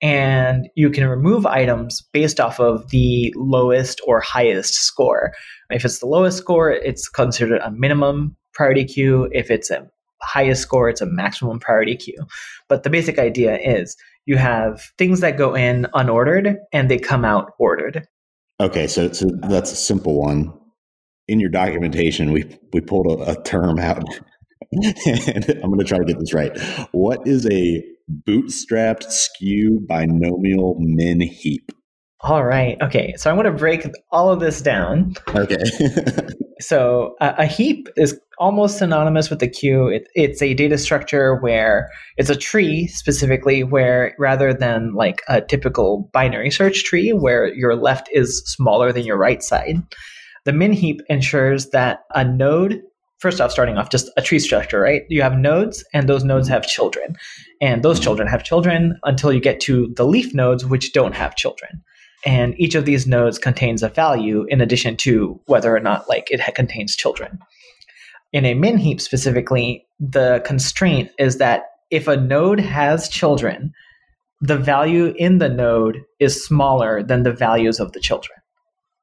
and 0.00 0.68
you 0.76 0.88
can 0.88 1.08
remove 1.08 1.46
items 1.46 2.00
based 2.12 2.38
off 2.38 2.60
of 2.60 2.88
the 2.90 3.34
lowest 3.36 4.00
or 4.06 4.20
highest 4.20 4.74
score. 4.74 5.32
If 5.68 5.84
it's 5.84 5.98
the 5.98 6.06
lowest 6.06 6.38
score, 6.38 6.70
it's 6.70 7.08
considered 7.08 7.60
a 7.60 7.72
minimum 7.72 8.36
priority 8.54 8.84
queue. 8.84 9.28
If 9.32 9.50
it's 9.50 9.68
a 9.68 9.90
highest 10.22 10.62
score, 10.62 10.88
it's 10.88 11.00
a 11.00 11.06
maximum 11.06 11.58
priority 11.58 11.96
queue. 11.96 12.24
But 12.68 12.84
the 12.84 12.90
basic 12.90 13.18
idea 13.18 13.58
is 13.58 13.96
you 14.26 14.36
have 14.36 14.80
things 14.96 15.18
that 15.20 15.36
go 15.36 15.56
in 15.56 15.88
unordered 15.92 16.54
and 16.72 16.88
they 16.88 16.98
come 16.98 17.24
out 17.24 17.50
ordered. 17.58 18.06
Okay, 18.60 18.86
so 18.86 19.10
so 19.10 19.26
that's 19.48 19.72
a 19.72 19.76
simple 19.76 20.16
one 20.16 20.52
in 21.30 21.38
your 21.38 21.48
documentation, 21.48 22.32
we 22.32 22.44
we 22.72 22.80
pulled 22.80 23.06
a, 23.06 23.30
a 23.30 23.42
term 23.44 23.78
out, 23.78 24.02
and 24.72 25.48
I'm 25.48 25.70
going 25.70 25.78
to 25.78 25.84
try 25.84 25.98
to 25.98 26.04
get 26.04 26.18
this 26.18 26.34
right. 26.34 26.50
What 26.90 27.26
is 27.26 27.46
a 27.46 27.82
bootstrapped 28.28 29.10
skew 29.10 29.80
binomial 29.88 30.76
min 30.80 31.20
heap? 31.20 31.70
All 32.22 32.44
right. 32.44 32.76
Okay. 32.82 33.14
So 33.16 33.30
I 33.30 33.32
want 33.32 33.46
to 33.46 33.52
break 33.52 33.86
all 34.10 34.30
of 34.30 34.40
this 34.40 34.60
down. 34.60 35.14
Okay. 35.34 35.62
so 36.60 37.14
uh, 37.20 37.32
a 37.38 37.46
heap 37.46 37.88
is 37.96 38.20
almost 38.38 38.76
synonymous 38.76 39.30
with 39.30 39.42
a 39.42 39.48
queue. 39.48 39.86
It, 39.86 40.08
it's 40.14 40.42
a 40.42 40.52
data 40.52 40.76
structure 40.76 41.36
where 41.36 41.88
it's 42.18 42.28
a 42.28 42.36
tree 42.36 42.88
specifically, 42.88 43.64
where 43.64 44.14
rather 44.18 44.52
than 44.52 44.92
like 44.92 45.22
a 45.28 45.40
typical 45.40 46.10
binary 46.12 46.50
search 46.50 46.84
tree 46.84 47.12
where 47.12 47.54
your 47.54 47.74
left 47.74 48.08
is 48.12 48.42
smaller 48.44 48.92
than 48.92 49.04
your 49.04 49.16
right 49.16 49.42
side, 49.42 49.76
the 50.44 50.52
min 50.52 50.72
heap 50.72 51.00
ensures 51.08 51.70
that 51.70 52.04
a 52.14 52.24
node, 52.24 52.82
first 53.18 53.40
off, 53.40 53.52
starting 53.52 53.76
off, 53.76 53.90
just 53.90 54.10
a 54.16 54.22
tree 54.22 54.38
structure, 54.38 54.80
right? 54.80 55.02
You 55.08 55.22
have 55.22 55.38
nodes, 55.38 55.84
and 55.92 56.08
those 56.08 56.24
nodes 56.24 56.48
have 56.48 56.66
children. 56.66 57.16
And 57.60 57.82
those 57.82 58.00
children 58.00 58.28
have 58.28 58.44
children 58.44 58.98
until 59.04 59.32
you 59.32 59.40
get 59.40 59.60
to 59.60 59.92
the 59.96 60.06
leaf 60.06 60.34
nodes, 60.34 60.64
which 60.64 60.92
don't 60.92 61.14
have 61.14 61.36
children. 61.36 61.82
And 62.24 62.54
each 62.58 62.74
of 62.74 62.84
these 62.84 63.06
nodes 63.06 63.38
contains 63.38 63.82
a 63.82 63.88
value 63.88 64.44
in 64.48 64.60
addition 64.60 64.96
to 64.98 65.40
whether 65.46 65.74
or 65.74 65.80
not 65.80 66.08
like 66.08 66.28
it 66.30 66.54
contains 66.54 66.96
children. 66.96 67.38
In 68.32 68.44
a 68.44 68.54
min 68.54 68.78
heap 68.78 69.00
specifically, 69.00 69.86
the 69.98 70.42
constraint 70.44 71.10
is 71.18 71.38
that 71.38 71.64
if 71.90 72.06
a 72.06 72.16
node 72.16 72.60
has 72.60 73.08
children, 73.08 73.72
the 74.40 74.56
value 74.56 75.12
in 75.16 75.38
the 75.38 75.48
node 75.48 76.02
is 76.18 76.44
smaller 76.44 77.02
than 77.02 77.24
the 77.24 77.32
values 77.32 77.80
of 77.80 77.92
the 77.92 78.00
children. 78.00 78.38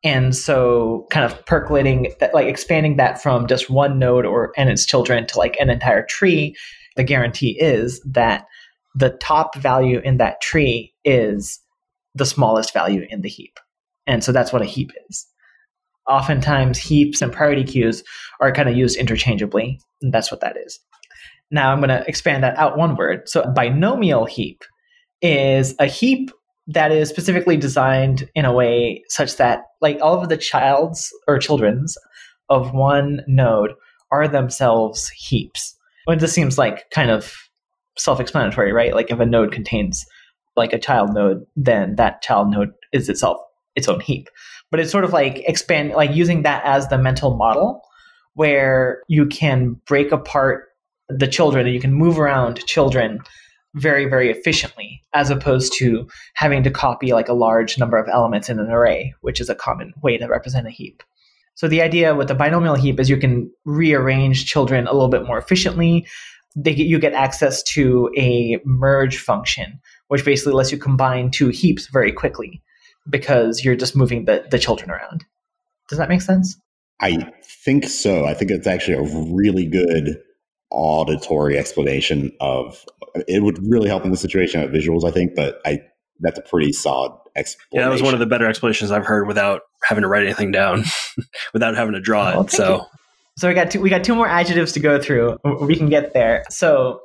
And 0.03 0.35
so 0.35 1.07
kind 1.09 1.25
of 1.25 1.45
percolating 1.45 2.13
that, 2.19 2.33
like 2.33 2.47
expanding 2.47 2.97
that 2.97 3.21
from 3.21 3.47
just 3.47 3.69
one 3.69 3.99
node 3.99 4.25
or 4.25 4.53
and 4.55 4.69
its 4.69 4.85
children 4.85 5.25
to 5.27 5.37
like 5.37 5.57
an 5.59 5.69
entire 5.69 6.05
tree, 6.05 6.55
the 6.95 7.03
guarantee 7.03 7.57
is 7.59 7.99
that 8.01 8.45
the 8.95 9.09
top 9.09 9.55
value 9.55 9.99
in 10.03 10.17
that 10.17 10.41
tree 10.41 10.93
is 11.03 11.59
the 12.15 12.25
smallest 12.25 12.73
value 12.73 13.05
in 13.09 13.21
the 13.21 13.29
heap. 13.29 13.59
And 14.05 14.23
so 14.23 14.31
that's 14.31 14.53
what 14.53 14.61
a 14.61 14.65
heap 14.65 14.91
is. 15.09 15.25
Oftentimes, 16.07 16.77
heaps 16.77 17.21
and 17.21 17.33
priority 17.33 17.63
queues 17.63 18.03
are 18.39 18.51
kind 18.51 18.69
of 18.69 18.77
used 18.77 18.97
interchangeably. 18.97 19.79
And 20.01 20.13
that's 20.13 20.31
what 20.31 20.39
that 20.41 20.55
is. 20.57 20.79
Now 21.51 21.71
I'm 21.71 21.79
going 21.79 21.89
to 21.89 22.07
expand 22.07 22.43
that 22.43 22.57
out 22.57 22.77
one 22.77 22.95
word. 22.95 23.27
So, 23.27 23.51
binomial 23.53 24.25
heap 24.25 24.63
is 25.21 25.75
a 25.79 25.85
heap 25.85 26.31
that 26.67 26.91
is 26.91 27.09
specifically 27.09 27.57
designed 27.57 28.29
in 28.35 28.45
a 28.45 28.53
way 28.53 29.03
such 29.07 29.37
that 29.37 29.63
like 29.81 29.99
all 30.01 30.21
of 30.21 30.29
the 30.29 30.37
child's 30.37 31.11
or 31.27 31.39
children's 31.39 31.97
of 32.49 32.73
one 32.73 33.21
node 33.27 33.71
are 34.11 34.27
themselves 34.27 35.09
heaps. 35.09 35.75
Well, 36.05 36.17
this 36.17 36.33
seems 36.33 36.57
like 36.57 36.89
kind 36.91 37.11
of 37.11 37.33
self-explanatory, 37.97 38.71
right? 38.73 38.93
Like 38.93 39.11
if 39.11 39.19
a 39.19 39.25
node 39.25 39.51
contains 39.51 40.05
like 40.55 40.73
a 40.73 40.79
child 40.79 41.13
node, 41.13 41.45
then 41.55 41.95
that 41.95 42.21
child 42.21 42.49
node 42.51 42.71
is 42.91 43.09
itself 43.09 43.37
its 43.75 43.87
own 43.87 43.99
heap. 43.99 44.29
But 44.71 44.79
it's 44.79 44.91
sort 44.91 45.03
of 45.03 45.13
like 45.13 45.39
expand, 45.47 45.91
like 45.91 46.13
using 46.13 46.43
that 46.43 46.63
as 46.65 46.87
the 46.87 46.97
mental 46.97 47.35
model 47.35 47.81
where 48.33 49.01
you 49.07 49.25
can 49.25 49.79
break 49.85 50.11
apart 50.11 50.65
the 51.09 51.27
children 51.27 51.65
and 51.65 51.73
you 51.73 51.81
can 51.81 51.93
move 51.93 52.19
around 52.19 52.65
children 52.65 53.19
very, 53.77 54.05
very 54.05 54.29
efficiently, 54.29 55.03
as 55.13 55.29
opposed 55.29 55.73
to 55.77 56.07
having 56.33 56.63
to 56.63 56.71
copy 56.71 57.13
like 57.13 57.29
a 57.29 57.33
large 57.33 57.77
number 57.77 57.97
of 57.97 58.07
elements 58.09 58.49
in 58.49 58.59
an 58.59 58.69
array, 58.69 59.13
which 59.21 59.39
is 59.39 59.49
a 59.49 59.55
common 59.55 59.93
way 60.01 60.17
to 60.17 60.27
represent 60.27 60.67
a 60.67 60.71
heap. 60.71 61.03
So 61.55 61.67
the 61.67 61.81
idea 61.81 62.15
with 62.15 62.27
the 62.27 62.35
binomial 62.35 62.75
heap 62.75 62.99
is 62.99 63.09
you 63.09 63.17
can 63.17 63.51
rearrange 63.65 64.45
children 64.45 64.85
a 64.85 64.93
little 64.93 65.09
bit 65.09 65.25
more 65.25 65.37
efficiently. 65.37 66.05
They 66.55 66.75
get, 66.75 66.87
you 66.87 66.99
get 66.99 67.13
access 67.13 67.63
to 67.73 68.11
a 68.17 68.59
merge 68.65 69.17
function, 69.17 69.79
which 70.07 70.23
basically 70.25 70.53
lets 70.53 70.71
you 70.71 70.77
combine 70.77 71.31
two 71.31 71.49
heaps 71.49 71.87
very 71.87 72.11
quickly 72.11 72.61
because 73.09 73.63
you're 73.63 73.75
just 73.75 73.95
moving 73.95 74.25
the, 74.25 74.45
the 74.51 74.59
children 74.59 74.91
around. 74.91 75.25
Does 75.89 75.97
that 75.97 76.09
make 76.09 76.21
sense? 76.21 76.59
I 76.99 77.31
think 77.63 77.85
so. 77.85 78.25
I 78.25 78.33
think 78.33 78.51
it's 78.51 78.67
actually 78.67 78.97
a 78.97 79.33
really 79.33 79.65
good 79.67 80.17
auditory 80.69 81.57
explanation 81.57 82.31
of 82.39 82.83
it 83.27 83.43
would 83.43 83.57
really 83.65 83.87
help 83.87 84.05
in 84.05 84.11
the 84.11 84.17
situation 84.17 84.61
of 84.61 84.71
visuals, 84.71 85.03
I 85.03 85.11
think, 85.11 85.35
but 85.35 85.59
I 85.65 85.81
that's 86.19 86.39
a 86.39 86.41
pretty 86.41 86.73
solid 86.73 87.11
explanation. 87.35 87.79
Yeah, 87.79 87.85
that 87.85 87.91
was 87.91 88.01
one 88.01 88.13
of 88.13 88.19
the 88.19 88.25
better 88.25 88.47
explanations 88.47 88.91
I've 88.91 89.05
heard 89.05 89.27
without 89.27 89.61
having 89.83 90.01
to 90.01 90.07
write 90.07 90.23
anything 90.23 90.51
down, 90.51 90.83
without 91.53 91.75
having 91.75 91.93
to 91.93 92.01
draw 92.01 92.31
well, 92.31 92.41
it. 92.41 92.51
So 92.51 92.75
you. 92.75 92.81
So 93.37 93.47
we 93.47 93.53
got 93.53 93.71
two 93.71 93.81
we 93.81 93.89
got 93.89 94.03
two 94.03 94.15
more 94.15 94.27
adjectives 94.27 94.71
to 94.73 94.79
go 94.79 94.99
through. 94.99 95.37
We 95.61 95.75
can 95.75 95.89
get 95.89 96.13
there. 96.13 96.43
So 96.49 97.01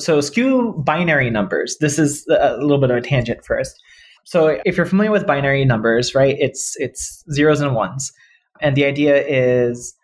so 0.00 0.20
skew 0.20 0.72
binary 0.84 1.30
numbers. 1.30 1.76
This 1.80 1.98
is 1.98 2.26
a 2.28 2.56
little 2.56 2.78
bit 2.78 2.90
of 2.90 2.96
a 2.96 3.02
tangent 3.02 3.44
first. 3.44 3.78
So 4.24 4.60
if 4.64 4.76
you're 4.76 4.86
familiar 4.86 5.10
with 5.10 5.26
binary 5.26 5.64
numbers, 5.64 6.14
right? 6.14 6.36
It's 6.38 6.74
it's 6.78 7.22
zeros 7.32 7.60
and 7.60 7.74
ones. 7.74 8.12
And 8.62 8.76
the 8.76 8.84
idea 8.84 9.22
is 9.26 9.94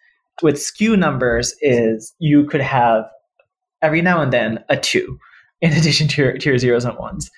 with 0.42 0.60
skew 0.60 0.96
numbers 0.96 1.54
is 1.60 2.14
you 2.18 2.44
could 2.44 2.60
have 2.60 3.04
every 3.82 4.02
now 4.02 4.20
and 4.20 4.32
then 4.32 4.62
a 4.68 4.76
two 4.76 5.18
in 5.60 5.72
addition 5.76 6.08
to 6.08 6.22
your, 6.22 6.38
to 6.38 6.50
your 6.50 6.58
zeros 6.58 6.84
and 6.84 6.96
ones. 6.98 7.30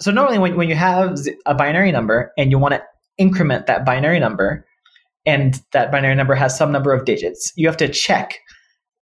So 0.00 0.10
normally 0.10 0.38
when, 0.38 0.56
when 0.56 0.68
you 0.68 0.74
have 0.74 1.18
a 1.46 1.54
binary 1.54 1.92
number 1.92 2.32
and 2.36 2.50
you 2.50 2.58
want 2.58 2.74
to 2.74 2.82
increment 3.18 3.66
that 3.66 3.84
binary 3.84 4.20
number 4.20 4.66
and 5.24 5.60
that 5.72 5.90
binary 5.90 6.14
number 6.14 6.34
has 6.34 6.56
some 6.56 6.70
number 6.70 6.92
of 6.92 7.04
digits, 7.04 7.52
you 7.56 7.66
have 7.66 7.78
to 7.78 7.88
check 7.88 8.38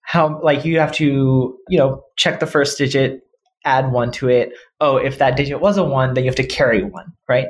how 0.02 0.40
like 0.42 0.64
you 0.64 0.78
have 0.78 0.92
to, 0.92 1.58
you 1.68 1.78
know, 1.78 2.02
check 2.16 2.38
the 2.38 2.46
first 2.46 2.78
digit, 2.78 3.22
add 3.64 3.90
one 3.90 4.12
to 4.12 4.28
it. 4.28 4.52
Oh, 4.80 4.96
if 4.96 5.18
that 5.18 5.36
digit 5.36 5.60
was 5.60 5.76
a 5.76 5.84
one, 5.84 6.14
then 6.14 6.24
you 6.24 6.28
have 6.28 6.36
to 6.36 6.46
carry 6.46 6.84
one, 6.84 7.12
right? 7.28 7.48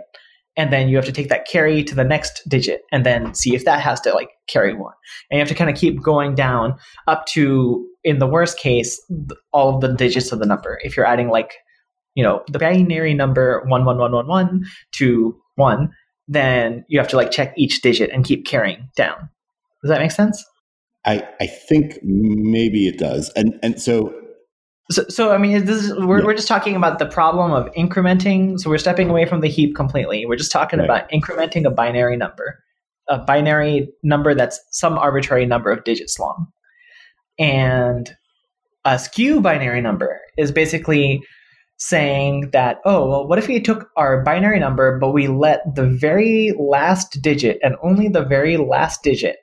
And 0.56 0.72
then 0.72 0.88
you 0.88 0.96
have 0.96 1.04
to 1.04 1.12
take 1.12 1.28
that 1.28 1.46
carry 1.46 1.82
to 1.84 1.94
the 1.94 2.04
next 2.04 2.42
digit 2.48 2.82
and 2.92 3.04
then 3.04 3.34
see 3.34 3.54
if 3.54 3.64
that 3.64 3.80
has 3.80 4.00
to 4.02 4.12
like 4.12 4.30
carry 4.46 4.74
one 4.74 4.92
and 5.30 5.38
you 5.38 5.40
have 5.40 5.48
to 5.48 5.54
kind 5.54 5.70
of 5.70 5.76
keep 5.76 6.02
going 6.02 6.34
down 6.34 6.76
up 7.06 7.26
to 7.26 7.86
in 8.04 8.18
the 8.18 8.26
worst 8.26 8.58
case 8.58 9.00
all 9.52 9.74
of 9.74 9.80
the 9.80 9.92
digits 9.92 10.32
of 10.32 10.38
the 10.38 10.46
number. 10.46 10.78
If 10.82 10.96
you're 10.96 11.06
adding 11.06 11.28
like 11.28 11.54
you 12.14 12.22
know 12.22 12.42
the 12.48 12.58
binary 12.58 13.14
number 13.14 13.60
11111 13.68 14.64
to 14.92 15.36
1 15.56 15.90
then 16.26 16.84
you 16.88 16.98
have 16.98 17.08
to 17.08 17.16
like 17.16 17.30
check 17.30 17.52
each 17.56 17.82
digit 17.82 18.10
and 18.10 18.24
keep 18.24 18.46
carrying 18.46 18.88
down. 18.96 19.28
Does 19.82 19.90
that 19.90 20.00
make 20.00 20.12
sense? 20.12 20.44
I 21.04 21.26
i 21.40 21.46
think 21.46 21.98
maybe 22.02 22.86
it 22.86 22.98
does. 22.98 23.30
And 23.36 23.58
and 23.62 23.80
so 23.80 24.14
so, 24.90 25.04
so 25.08 25.32
I 25.32 25.38
mean, 25.38 25.64
this 25.64 25.82
is, 25.82 25.94
we're, 25.94 26.20
yeah. 26.20 26.26
we're 26.26 26.34
just 26.34 26.48
talking 26.48 26.76
about 26.76 26.98
the 26.98 27.06
problem 27.06 27.52
of 27.52 27.72
incrementing. 27.74 28.58
So 28.58 28.68
we're 28.68 28.78
stepping 28.78 29.08
away 29.08 29.24
from 29.24 29.40
the 29.40 29.48
heap 29.48 29.74
completely. 29.74 30.26
We're 30.26 30.36
just 30.36 30.52
talking 30.52 30.78
right. 30.78 30.84
about 30.84 31.10
incrementing 31.10 31.66
a 31.66 31.70
binary 31.70 32.16
number, 32.16 32.62
a 33.08 33.18
binary 33.18 33.88
number 34.02 34.34
that's 34.34 34.60
some 34.70 34.98
arbitrary 34.98 35.46
number 35.46 35.70
of 35.70 35.84
digits 35.84 36.18
long. 36.18 36.46
And 37.38 38.14
a 38.84 38.98
skew 38.98 39.40
binary 39.40 39.80
number 39.80 40.20
is 40.36 40.52
basically 40.52 41.22
saying 41.78 42.50
that, 42.52 42.80
oh, 42.84 43.08
well, 43.08 43.26
what 43.26 43.38
if 43.38 43.48
we 43.48 43.60
took 43.60 43.88
our 43.96 44.22
binary 44.22 44.60
number, 44.60 44.98
but 44.98 45.12
we 45.12 45.28
let 45.28 45.62
the 45.74 45.86
very 45.86 46.52
last 46.58 47.20
digit 47.20 47.58
and 47.62 47.76
only 47.82 48.08
the 48.08 48.24
very 48.24 48.56
last 48.56 49.02
digit 49.02 49.36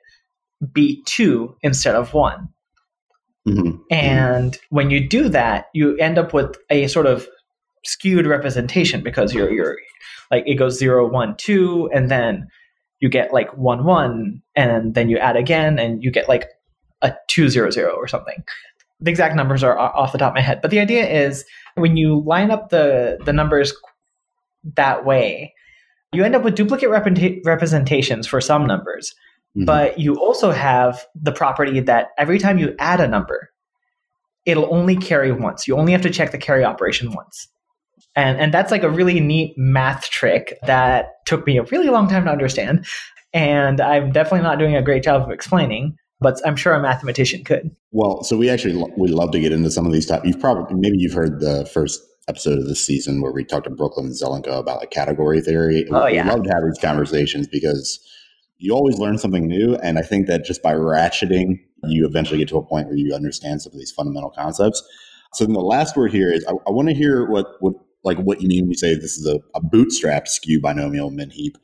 be 0.72 1.02
two 1.04 1.56
instead 1.62 1.94
of 1.94 2.14
one? 2.14 2.48
Mm-hmm. 3.48 3.78
And 3.90 4.58
when 4.70 4.90
you 4.90 5.06
do 5.06 5.28
that, 5.28 5.66
you 5.74 5.96
end 5.96 6.18
up 6.18 6.32
with 6.32 6.56
a 6.70 6.86
sort 6.86 7.06
of 7.06 7.26
skewed 7.84 8.26
representation 8.26 9.02
because 9.02 9.34
you're 9.34 9.50
you're 9.50 9.76
like 10.30 10.44
it 10.46 10.54
goes 10.54 10.78
zero, 10.78 11.08
one, 11.08 11.36
two, 11.36 11.90
and 11.92 12.10
then 12.10 12.46
you 13.00 13.08
get 13.08 13.32
like 13.32 13.56
one 13.56 13.84
one, 13.84 14.42
and 14.54 14.94
then 14.94 15.08
you 15.08 15.18
add 15.18 15.36
again, 15.36 15.78
and 15.78 16.02
you 16.04 16.10
get 16.10 16.28
like 16.28 16.48
a 17.02 17.14
two 17.28 17.48
zero 17.48 17.70
zero 17.70 17.94
or 17.94 18.06
something. 18.06 18.42
The 19.00 19.10
exact 19.10 19.34
numbers 19.34 19.64
are 19.64 19.76
off 19.76 20.12
the 20.12 20.18
top 20.18 20.30
of 20.30 20.34
my 20.36 20.40
head, 20.40 20.60
but 20.62 20.70
the 20.70 20.78
idea 20.78 21.08
is 21.08 21.44
when 21.74 21.96
you 21.96 22.22
line 22.24 22.52
up 22.52 22.70
the 22.70 23.18
the 23.24 23.32
numbers 23.32 23.74
that 24.76 25.04
way, 25.04 25.52
you 26.12 26.22
end 26.22 26.36
up 26.36 26.44
with 26.44 26.54
duplicate 26.54 26.90
rep- 26.90 27.44
representations 27.44 28.28
for 28.28 28.40
some 28.40 28.66
numbers 28.66 29.12
Mm-hmm. 29.56 29.64
But 29.66 29.98
you 29.98 30.14
also 30.14 30.50
have 30.50 31.04
the 31.14 31.32
property 31.32 31.80
that 31.80 32.08
every 32.16 32.38
time 32.38 32.58
you 32.58 32.74
add 32.78 33.00
a 33.00 33.08
number, 33.08 33.50
it'll 34.46 34.72
only 34.72 34.96
carry 34.96 35.32
once. 35.32 35.68
You 35.68 35.76
only 35.76 35.92
have 35.92 36.02
to 36.02 36.10
check 36.10 36.32
the 36.32 36.38
carry 36.38 36.64
operation 36.64 37.12
once. 37.12 37.48
And, 38.16 38.38
and 38.38 38.52
that's 38.52 38.70
like 38.70 38.82
a 38.82 38.90
really 38.90 39.20
neat 39.20 39.54
math 39.56 40.10
trick 40.10 40.58
that 40.66 41.10
took 41.26 41.46
me 41.46 41.58
a 41.58 41.62
really 41.64 41.88
long 41.88 42.08
time 42.08 42.24
to 42.24 42.30
understand. 42.30 42.86
And 43.32 43.80
I'm 43.80 44.12
definitely 44.12 44.42
not 44.42 44.58
doing 44.58 44.74
a 44.76 44.82
great 44.82 45.02
job 45.02 45.22
of 45.22 45.30
explaining, 45.30 45.96
but 46.20 46.40
I'm 46.46 46.56
sure 46.56 46.74
a 46.74 46.82
mathematician 46.82 47.44
could. 47.44 47.70
Well, 47.90 48.22
so 48.24 48.36
we 48.36 48.50
actually 48.50 48.82
we 48.96 49.08
love 49.08 49.30
to 49.32 49.40
get 49.40 49.52
into 49.52 49.70
some 49.70 49.86
of 49.86 49.92
these 49.92 50.06
topics. 50.06 50.28
You've 50.28 50.40
probably 50.40 50.74
maybe 50.78 50.98
you've 50.98 51.14
heard 51.14 51.40
the 51.40 51.64
first 51.72 52.02
episode 52.28 52.58
of 52.58 52.66
this 52.66 52.84
season 52.84 53.20
where 53.20 53.32
we 53.32 53.44
talked 53.44 53.64
to 53.64 53.70
Brooklyn 53.70 54.10
Zelenka 54.10 54.58
about 54.58 54.80
like 54.80 54.90
category 54.90 55.40
theory. 55.40 55.86
Oh, 55.90 56.06
yeah. 56.06 56.24
We 56.24 56.30
love 56.30 56.44
to 56.44 56.50
have 56.50 56.62
these 56.64 56.78
conversations 56.80 57.48
because 57.48 57.98
you 58.62 58.72
always 58.72 58.98
learn 58.98 59.18
something 59.18 59.46
new. 59.46 59.74
And 59.82 59.98
I 59.98 60.02
think 60.02 60.28
that 60.28 60.44
just 60.44 60.62
by 60.62 60.72
ratcheting, 60.72 61.58
you 61.82 62.06
eventually 62.06 62.38
get 62.38 62.48
to 62.48 62.58
a 62.58 62.64
point 62.64 62.86
where 62.86 62.96
you 62.96 63.12
understand 63.12 63.60
some 63.60 63.72
of 63.72 63.78
these 63.78 63.90
fundamental 63.90 64.30
concepts. 64.30 64.82
So 65.34 65.44
then 65.44 65.52
the 65.52 65.60
last 65.60 65.96
word 65.96 66.12
here 66.12 66.32
is 66.32 66.44
I, 66.46 66.52
I 66.52 66.70
want 66.70 66.88
to 66.88 66.94
hear 66.94 67.26
what, 67.26 67.46
what 67.58 67.74
like 68.04 68.18
what 68.18 68.40
you 68.40 68.48
mean 68.48 68.64
when 68.64 68.70
you 68.70 68.76
say 68.76 68.94
this 68.94 69.16
is 69.16 69.26
a, 69.26 69.40
a 69.56 69.60
bootstrap 69.60 70.28
skew 70.28 70.60
binomial 70.60 71.10
min 71.10 71.30
heap. 71.30 71.58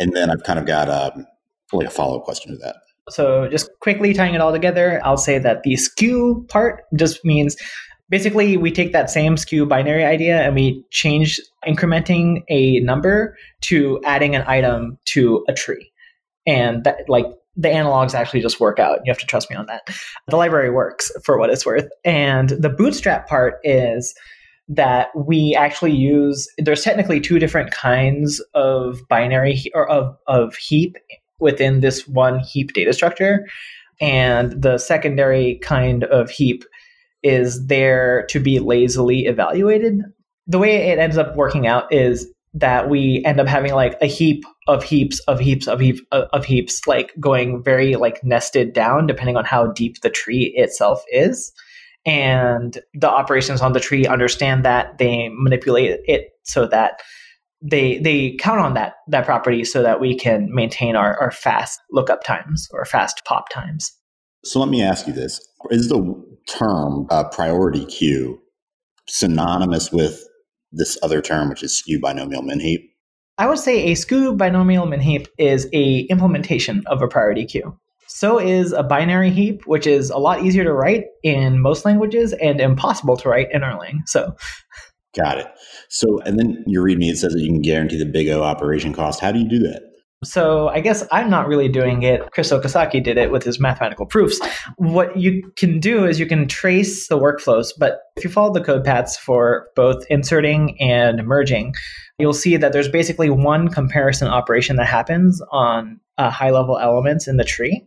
And 0.00 0.16
then 0.16 0.30
I've 0.30 0.42
kind 0.42 0.58
of 0.58 0.66
got 0.66 0.88
um, 0.88 1.26
like 1.72 1.86
a 1.86 1.90
follow 1.90 2.18
up 2.18 2.24
question 2.24 2.52
to 2.52 2.58
that. 2.58 2.76
So 3.08 3.48
just 3.48 3.70
quickly 3.80 4.12
tying 4.12 4.34
it 4.34 4.40
all 4.40 4.52
together, 4.52 5.00
I'll 5.04 5.16
say 5.16 5.38
that 5.38 5.62
the 5.62 5.76
skew 5.76 6.44
part 6.48 6.84
just 6.96 7.24
means 7.24 7.56
basically 8.10 8.56
we 8.56 8.72
take 8.72 8.92
that 8.92 9.10
same 9.10 9.36
skew 9.36 9.64
binary 9.64 10.04
idea 10.04 10.40
and 10.40 10.56
we 10.56 10.84
change 10.90 11.40
incrementing 11.66 12.42
a 12.48 12.80
number 12.80 13.36
to 13.62 14.00
adding 14.04 14.34
an 14.34 14.42
item 14.46 14.98
to 15.06 15.44
a 15.48 15.52
tree 15.52 15.91
and 16.46 16.84
that 16.84 17.08
like 17.08 17.26
the 17.56 17.68
analogs 17.68 18.14
actually 18.14 18.40
just 18.40 18.60
work 18.60 18.78
out. 18.78 19.00
You 19.04 19.10
have 19.10 19.18
to 19.18 19.26
trust 19.26 19.50
me 19.50 19.56
on 19.56 19.66
that. 19.66 19.88
The 20.28 20.36
library 20.36 20.70
works 20.70 21.12
for 21.24 21.38
what 21.38 21.50
it's 21.50 21.66
worth. 21.66 21.88
And 22.04 22.50
the 22.50 22.70
bootstrap 22.70 23.28
part 23.28 23.58
is 23.62 24.14
that 24.68 25.08
we 25.14 25.54
actually 25.58 25.92
use 25.92 26.48
there's 26.56 26.82
technically 26.82 27.20
two 27.20 27.38
different 27.38 27.72
kinds 27.72 28.40
of 28.54 29.00
binary 29.08 29.64
or 29.74 29.88
of, 29.88 30.16
of 30.26 30.54
heap 30.56 30.96
within 31.40 31.80
this 31.80 32.06
one 32.08 32.38
heap 32.38 32.72
data 32.72 32.92
structure. 32.92 33.46
And 34.00 34.62
the 34.62 34.78
secondary 34.78 35.56
kind 35.62 36.04
of 36.04 36.30
heap 36.30 36.64
is 37.22 37.66
there 37.66 38.26
to 38.30 38.40
be 38.40 38.58
lazily 38.58 39.26
evaluated. 39.26 40.00
The 40.46 40.58
way 40.58 40.90
it 40.90 40.98
ends 40.98 41.18
up 41.18 41.36
working 41.36 41.66
out 41.66 41.92
is 41.92 42.26
that 42.54 42.90
we 42.90 43.22
end 43.24 43.40
up 43.40 43.46
having 43.46 43.74
like 43.74 43.96
a 44.00 44.06
heap 44.06 44.44
of 44.68 44.84
heaps 44.84 45.20
of 45.20 45.40
heaps 45.40 45.66
of 45.66 45.80
heaps 45.80 46.00
of 46.12 46.44
heaps 46.44 46.86
like 46.86 47.12
going 47.18 47.62
very 47.62 47.96
like 47.96 48.22
nested 48.22 48.72
down 48.72 49.06
depending 49.06 49.36
on 49.36 49.44
how 49.44 49.68
deep 49.68 50.00
the 50.02 50.10
tree 50.10 50.52
itself 50.56 51.02
is. 51.10 51.52
And 52.04 52.78
the 52.94 53.08
operations 53.08 53.62
on 53.62 53.72
the 53.72 53.80
tree 53.80 54.06
understand 54.06 54.64
that 54.64 54.98
they 54.98 55.30
manipulate 55.32 56.00
it 56.06 56.30
so 56.42 56.66
that 56.66 57.00
they 57.62 57.98
they 57.98 58.36
count 58.40 58.60
on 58.60 58.74
that 58.74 58.94
that 59.08 59.24
property 59.24 59.64
so 59.64 59.82
that 59.82 60.00
we 60.00 60.16
can 60.16 60.52
maintain 60.52 60.96
our, 60.96 61.18
our 61.20 61.30
fast 61.30 61.80
lookup 61.90 62.24
times 62.24 62.68
or 62.72 62.84
fast 62.84 63.22
pop 63.24 63.48
times. 63.50 63.92
So 64.44 64.58
let 64.58 64.68
me 64.68 64.82
ask 64.82 65.06
you 65.06 65.12
this. 65.12 65.40
Is 65.70 65.88
the 65.88 66.02
term 66.48 67.06
uh, 67.10 67.24
priority 67.28 67.86
queue 67.86 68.40
synonymous 69.08 69.92
with 69.92 70.26
this 70.72 70.98
other 71.02 71.20
term 71.20 71.48
which 71.48 71.62
is 71.62 71.76
skew 71.76 72.00
binomial 72.00 72.42
min 72.42 72.60
heap 72.60 72.92
I 73.38 73.48
would 73.48 73.58
say 73.58 73.84
a 73.84 73.94
skew 73.94 74.34
binomial 74.34 74.86
min 74.86 75.00
heap 75.00 75.26
is 75.38 75.68
a 75.72 76.00
implementation 76.02 76.82
of 76.86 77.02
a 77.02 77.08
priority 77.08 77.46
queue. 77.46 77.76
So 78.06 78.38
is 78.38 78.72
a 78.72 78.82
binary 78.82 79.30
heap, 79.30 79.66
which 79.66 79.86
is 79.86 80.10
a 80.10 80.18
lot 80.18 80.44
easier 80.44 80.64
to 80.64 80.72
write 80.72 81.04
in 81.22 81.60
most 81.60 81.86
languages 81.86 82.34
and 82.34 82.60
impossible 82.60 83.16
to 83.16 83.28
write 83.28 83.48
in 83.50 83.62
Erlang. 83.62 84.00
So 84.06 84.36
Got 85.14 85.38
it. 85.38 85.46
So, 85.88 86.20
and 86.20 86.38
then 86.38 86.64
you 86.66 86.80
read 86.80 86.98
me, 86.98 87.10
it 87.10 87.16
says 87.16 87.32
that 87.34 87.40
you 87.40 87.48
can 87.48 87.60
guarantee 87.60 87.98
the 87.98 88.06
big 88.06 88.28
O 88.28 88.42
operation 88.42 88.92
cost. 88.94 89.20
How 89.20 89.32
do 89.32 89.38
you 89.38 89.48
do 89.48 89.58
that? 89.60 89.82
So 90.24 90.68
I 90.68 90.80
guess 90.80 91.04
I'm 91.10 91.28
not 91.28 91.48
really 91.48 91.68
doing 91.68 92.04
it. 92.04 92.30
Chris 92.30 92.52
Okasaki 92.52 93.02
did 93.02 93.18
it 93.18 93.32
with 93.32 93.42
his 93.42 93.58
mathematical 93.58 94.06
proofs. 94.06 94.40
What 94.76 95.16
you 95.16 95.42
can 95.56 95.80
do 95.80 96.04
is 96.06 96.20
you 96.20 96.26
can 96.26 96.46
trace 96.46 97.08
the 97.08 97.18
workflows, 97.18 97.70
but 97.76 98.02
if 98.16 98.22
you 98.22 98.30
follow 98.30 98.52
the 98.52 98.62
code 98.62 98.84
paths 98.84 99.16
for 99.16 99.68
both 99.74 100.04
inserting 100.08 100.80
and 100.80 101.26
merging, 101.26 101.74
you'll 102.18 102.32
see 102.32 102.56
that 102.56 102.72
there's 102.72 102.88
basically 102.88 103.30
one 103.30 103.68
comparison 103.68 104.28
operation 104.28 104.76
that 104.76 104.86
happens 104.86 105.42
on 105.50 105.98
uh, 106.18 106.30
high 106.30 106.50
level 106.50 106.78
elements 106.78 107.26
in 107.26 107.36
the 107.36 107.44
tree. 107.44 107.84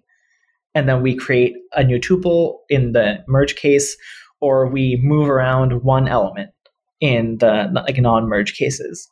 And 0.73 0.89
then 0.89 1.01
we 1.01 1.15
create 1.15 1.53
a 1.73 1.85
new 1.85 1.99
tuple 1.99 2.57
in 2.67 2.91
the 2.91 3.23
merge 3.29 3.55
case, 3.55 3.95
or 4.41 4.67
we 4.67 4.99
move 5.01 5.29
around 5.29 5.83
one 5.83 6.09
element 6.09 6.49
in 6.99 7.37
the 7.37 7.69
like 7.73 7.97
non-merge 7.97 8.57
cases. 8.57 9.09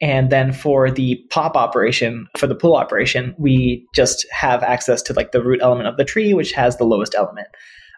And 0.00 0.30
then 0.30 0.52
for 0.52 0.90
the 0.90 1.16
pop 1.30 1.56
operation, 1.56 2.26
for 2.36 2.46
the 2.46 2.54
pull 2.54 2.76
operation, 2.76 3.34
we 3.38 3.86
just 3.94 4.26
have 4.32 4.62
access 4.62 5.00
to 5.02 5.12
like 5.12 5.32
the 5.32 5.42
root 5.42 5.60
element 5.62 5.88
of 5.88 5.96
the 5.96 6.04
tree, 6.04 6.34
which 6.34 6.52
has 6.52 6.76
the 6.76 6.84
lowest 6.84 7.14
element. 7.16 7.48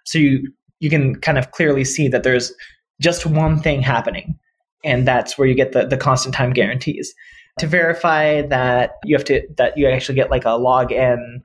So 0.05 0.19
you 0.19 0.53
you 0.79 0.91
can 0.91 1.17
kind 1.17 1.39
of 1.39 1.53
clearly 1.53 1.85
see 1.85 2.07
that 2.09 2.23
there's 2.23 2.53
just 3.01 3.27
one 3.27 3.61
thing 3.61 3.81
happening. 3.81 4.39
And 4.85 5.09
that's 5.09 5.37
where 5.39 5.49
you 5.49 5.55
get 5.55 5.73
the, 5.73 5.87
the 5.87 5.97
constant 5.97 6.35
time 6.35 6.53
guarantees. 6.53 7.15
To 7.59 7.67
verify 7.67 8.43
that 8.43 8.93
you 9.05 9.17
have 9.17 9.25
to 9.25 9.43
that 9.57 9.79
you 9.79 9.89
actually 9.89 10.15
get 10.17 10.31
like 10.31 10.45
a 10.45 10.59
log 10.59 10.93
n 10.93 11.41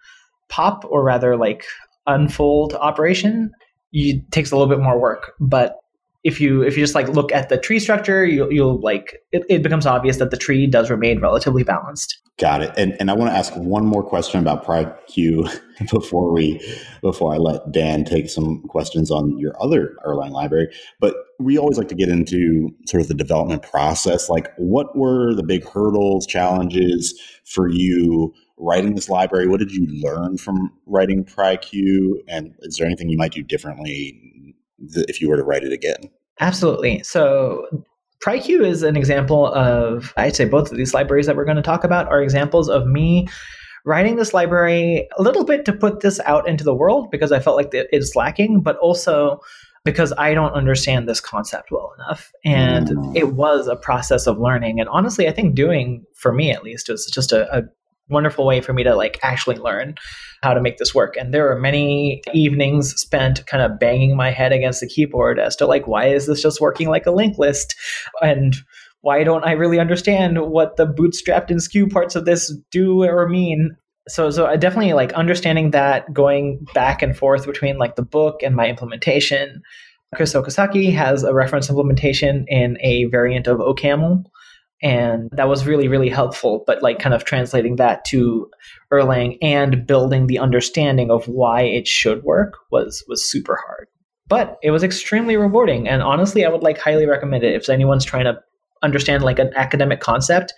pop 0.49 0.83
or 0.89 1.03
rather 1.03 1.37
like 1.37 1.63
unfold 2.05 2.73
operation, 2.73 3.51
you 3.91 4.21
takes 4.31 4.51
a 4.51 4.57
little 4.57 4.69
bit 4.69 4.83
more 4.83 4.99
work. 4.99 5.31
But 5.39 5.77
if 6.23 6.39
you 6.39 6.61
if 6.61 6.77
you 6.77 6.83
just 6.83 6.93
like 6.93 7.07
look 7.09 7.31
at 7.31 7.49
the 7.49 7.57
tree 7.57 7.79
structure, 7.79 8.25
you'll, 8.25 8.51
you'll 8.51 8.79
like 8.81 9.23
it, 9.31 9.43
it 9.49 9.63
becomes 9.63 9.85
obvious 9.85 10.17
that 10.17 10.29
the 10.29 10.37
tree 10.37 10.67
does 10.67 10.89
remain 10.91 11.19
relatively 11.19 11.63
balanced. 11.63 12.19
Got 12.37 12.61
it. 12.61 12.71
And 12.77 12.95
and 12.99 13.09
I 13.09 13.13
want 13.13 13.31
to 13.31 13.35
ask 13.35 13.55
one 13.55 13.85
more 13.85 14.03
question 14.03 14.39
about 14.39 14.63
PryQ 14.65 15.49
before 15.91 16.31
we 16.31 16.61
before 17.01 17.33
I 17.33 17.37
let 17.37 17.71
Dan 17.71 18.05
take 18.05 18.29
some 18.29 18.61
questions 18.63 19.09
on 19.09 19.37
your 19.39 19.53
other 19.61 19.95
Erlang 20.05 20.31
library. 20.31 20.67
But 20.99 21.15
we 21.39 21.57
always 21.57 21.77
like 21.77 21.87
to 21.87 21.95
get 21.95 22.09
into 22.09 22.69
sort 22.85 23.01
of 23.01 23.07
the 23.07 23.15
development 23.15 23.63
process. 23.63 24.29
Like, 24.29 24.51
what 24.57 24.95
were 24.95 25.33
the 25.33 25.43
big 25.43 25.67
hurdles, 25.67 26.27
challenges 26.27 27.19
for 27.45 27.67
you 27.67 28.33
writing 28.57 28.93
this 28.93 29.09
library? 29.09 29.47
What 29.47 29.59
did 29.59 29.71
you 29.71 29.87
learn 30.03 30.37
from 30.37 30.71
writing 30.85 31.25
PryQ? 31.25 32.19
And 32.27 32.53
is 32.59 32.77
there 32.77 32.85
anything 32.85 33.09
you 33.09 33.17
might 33.17 33.33
do 33.33 33.41
differently 33.41 34.19
if 35.07 35.21
you 35.21 35.29
were 35.29 35.37
to 35.37 35.43
write 35.43 35.63
it 35.63 35.73
again? 35.73 36.09
Absolutely. 36.39 37.03
So 37.03 37.67
PryQ 38.23 38.65
is 38.65 38.83
an 38.83 38.95
example 38.95 39.47
of, 39.53 40.13
I'd 40.17 40.35
say 40.35 40.45
both 40.45 40.71
of 40.71 40.77
these 40.77 40.93
libraries 40.93 41.25
that 41.25 41.35
we're 41.35 41.45
going 41.45 41.57
to 41.57 41.63
talk 41.63 41.83
about 41.83 42.07
are 42.07 42.21
examples 42.21 42.69
of 42.69 42.85
me 42.87 43.27
writing 43.85 44.15
this 44.15 44.33
library 44.33 45.07
a 45.17 45.23
little 45.23 45.43
bit 45.43 45.65
to 45.65 45.73
put 45.73 46.01
this 46.01 46.19
out 46.21 46.47
into 46.47 46.63
the 46.63 46.73
world 46.73 47.09
because 47.11 47.31
I 47.31 47.39
felt 47.39 47.57
like 47.57 47.69
it's 47.71 48.15
lacking, 48.15 48.61
but 48.61 48.77
also 48.77 49.39
because 49.83 50.13
I 50.17 50.35
don't 50.35 50.53
understand 50.53 51.09
this 51.09 51.19
concept 51.19 51.71
well 51.71 51.93
enough. 51.97 52.31
And 52.45 52.89
mm. 52.89 53.15
it 53.15 53.33
was 53.33 53.67
a 53.67 53.75
process 53.75 54.27
of 54.27 54.37
learning. 54.37 54.79
And 54.79 54.87
honestly, 54.89 55.27
I 55.27 55.31
think 55.31 55.55
doing, 55.55 56.05
for 56.15 56.31
me 56.31 56.51
at 56.51 56.63
least, 56.63 56.89
was 56.89 57.07
just 57.07 57.31
a, 57.31 57.51
a 57.57 57.63
wonderful 58.09 58.45
way 58.45 58.61
for 58.61 58.73
me 58.73 58.83
to 58.83 58.95
like 58.95 59.19
actually 59.23 59.57
learn 59.57 59.95
how 60.43 60.53
to 60.53 60.61
make 60.61 60.77
this 60.77 60.93
work. 60.93 61.15
And 61.17 61.33
there 61.33 61.45
were 61.45 61.59
many 61.59 62.21
evenings 62.33 62.93
spent 62.95 63.45
kind 63.45 63.63
of 63.63 63.79
banging 63.79 64.15
my 64.15 64.31
head 64.31 64.51
against 64.51 64.81
the 64.81 64.87
keyboard 64.87 65.39
as 65.39 65.55
to 65.57 65.65
like, 65.65 65.87
why 65.87 66.07
is 66.07 66.27
this 66.27 66.41
just 66.41 66.61
working 66.61 66.89
like 66.89 67.05
a 67.05 67.11
linked 67.11 67.39
list? 67.39 67.75
And 68.21 68.55
why 69.01 69.23
don't 69.23 69.45
I 69.45 69.53
really 69.53 69.79
understand 69.79 70.39
what 70.41 70.77
the 70.77 70.85
bootstrapped 70.85 71.49
and 71.49 71.61
skew 71.61 71.87
parts 71.87 72.15
of 72.15 72.25
this 72.25 72.53
do 72.71 73.03
or 73.03 73.27
mean? 73.27 73.75
So, 74.07 74.29
so 74.29 74.45
I 74.45 74.57
definitely 74.57 74.93
like 74.93 75.13
understanding 75.13 75.71
that 75.71 76.11
going 76.13 76.65
back 76.73 77.01
and 77.01 77.15
forth 77.15 77.45
between 77.45 77.77
like 77.77 77.95
the 77.95 78.03
book 78.03 78.41
and 78.43 78.55
my 78.55 78.67
implementation. 78.67 79.61
Chris 80.13 80.33
Okasaki 80.33 80.93
has 80.93 81.23
a 81.23 81.33
reference 81.33 81.69
implementation 81.69 82.45
in 82.49 82.77
a 82.81 83.05
variant 83.05 83.47
of 83.47 83.59
OCaml 83.59 84.25
and 84.81 85.29
that 85.33 85.47
was 85.47 85.65
really 85.65 85.87
really 85.87 86.09
helpful 86.09 86.63
but 86.65 86.81
like 86.81 86.99
kind 86.99 87.13
of 87.13 87.23
translating 87.23 87.75
that 87.75 88.03
to 88.05 88.49
erlang 88.91 89.37
and 89.41 89.85
building 89.85 90.27
the 90.27 90.39
understanding 90.39 91.11
of 91.11 91.27
why 91.27 91.61
it 91.61 91.87
should 91.87 92.23
work 92.23 92.55
was 92.71 93.03
was 93.07 93.23
super 93.23 93.57
hard. 93.67 93.87
But 94.27 94.57
it 94.63 94.71
was 94.71 94.83
extremely 94.83 95.37
rewarding 95.37 95.87
and 95.87 96.01
honestly 96.01 96.45
i 96.45 96.49
would 96.49 96.63
like 96.63 96.77
highly 96.77 97.05
recommend 97.05 97.43
it. 97.43 97.55
If 97.55 97.69
anyone's 97.69 98.05
trying 98.05 98.25
to 98.25 98.39
understand 98.83 99.23
like 99.23 99.39
an 99.39 99.51
academic 99.55 99.99
concept 99.99 100.53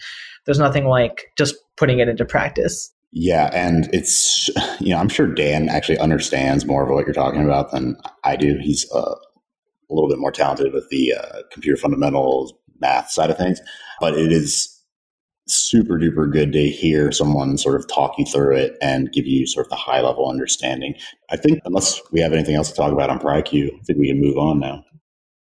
there's 0.46 0.60
nothing 0.60 0.86
like 0.86 1.32
just 1.38 1.56
putting 1.78 2.00
it 2.00 2.10
into 2.10 2.26
practice. 2.26 2.92
Yeah 3.12 3.50
and 3.54 3.90
it's 3.94 4.50
you 4.80 4.90
know 4.90 4.98
i'm 4.98 5.10
sure 5.10 5.28
dan 5.28 5.70
actually 5.70 6.00
understands 6.00 6.66
more 6.66 6.84
of 6.84 6.90
what 6.90 7.06
you're 7.06 7.14
talking 7.14 7.44
about 7.44 7.72
than 7.72 7.98
i 8.24 8.36
do. 8.36 8.58
He's 8.62 8.90
uh, 8.94 9.16
a 9.90 9.94
little 9.94 10.10
bit 10.10 10.20
more 10.20 10.32
talented 10.32 10.74
with 10.74 10.90
the 10.90 11.14
uh, 11.14 11.42
computer 11.52 11.78
fundamentals 11.78 12.54
math 12.80 13.12
side 13.12 13.30
of 13.30 13.38
things 13.38 13.60
but 14.04 14.20
it 14.20 14.34
is 14.34 14.70
super 15.48 15.98
duper 15.98 16.30
good 16.30 16.52
to 16.52 16.70
hear 16.70 17.10
someone 17.14 17.58
sort 17.58 17.80
of 17.80 17.88
talk 17.88 18.16
you 18.18 18.26
through 18.26 18.54
it 18.54 18.76
and 18.82 19.14
give 19.14 19.26
you 19.26 19.48
sort 19.48 19.66
of 19.66 19.70
the 19.70 19.78
high 19.78 20.02
level 20.02 20.30
understanding. 20.30 20.94
I 21.30 21.38
think 21.38 21.60
unless 21.64 22.02
we 22.12 22.20
have 22.20 22.34
anything 22.34 22.56
else 22.56 22.70
to 22.70 22.76
talk 22.76 22.92
about 22.92 23.10
on 23.10 23.18
PryQ, 23.18 23.68
I 23.74 23.84
think 23.86 24.00
we 24.00 24.10
can 24.10 24.20
move 24.20 24.38
on 24.38 24.60
now. 24.60 24.84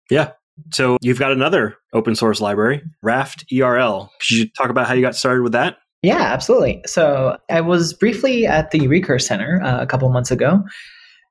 Yeah. 0.09 0.31
So 0.73 0.97
you've 0.99 1.17
got 1.17 1.31
another 1.31 1.77
open 1.93 2.13
source 2.13 2.41
library, 2.41 2.83
Raft 3.01 3.45
ERL. 3.57 4.11
Could 4.19 4.37
you 4.37 4.49
talk 4.49 4.69
about 4.69 4.85
how 4.85 4.95
you 4.95 5.01
got 5.01 5.15
started 5.15 5.43
with 5.43 5.53
that? 5.53 5.77
Yeah, 6.01 6.19
absolutely. 6.19 6.81
So 6.85 7.37
I 7.49 7.61
was 7.61 7.93
briefly 7.93 8.45
at 8.47 8.71
the 8.71 8.89
Recurse 8.89 9.25
Center 9.25 9.61
uh, 9.63 9.81
a 9.81 9.87
couple 9.87 10.09
months 10.09 10.29
ago, 10.29 10.61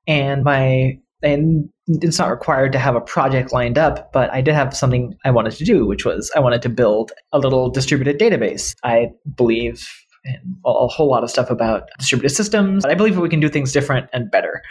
and 0.07 0.43
my 0.43 0.97
and 1.23 1.69
it's 1.87 2.19
not 2.19 2.29
required 2.29 2.71
to 2.71 2.79
have 2.79 2.95
a 2.95 3.01
project 3.01 3.51
lined 3.51 3.77
up, 3.77 4.11
but 4.13 4.31
I 4.31 4.41
did 4.41 4.53
have 4.53 4.75
something 4.75 5.15
I 5.25 5.31
wanted 5.31 5.53
to 5.53 5.65
do, 5.65 5.85
which 5.85 6.05
was 6.05 6.31
I 6.35 6.39
wanted 6.39 6.61
to 6.63 6.69
build 6.69 7.11
a 7.31 7.39
little 7.39 7.69
distributed 7.69 8.19
database. 8.19 8.75
I 8.83 9.09
believe 9.35 9.87
in 10.23 10.57
a 10.65 10.87
whole 10.87 11.09
lot 11.09 11.23
of 11.23 11.29
stuff 11.29 11.49
about 11.49 11.89
distributed 11.97 12.35
systems, 12.35 12.83
but 12.83 12.91
I 12.91 12.95
believe 12.95 13.17
we 13.17 13.29
can 13.29 13.39
do 13.39 13.49
things 13.49 13.71
different 13.71 14.07
and 14.13 14.29
better. 14.29 14.61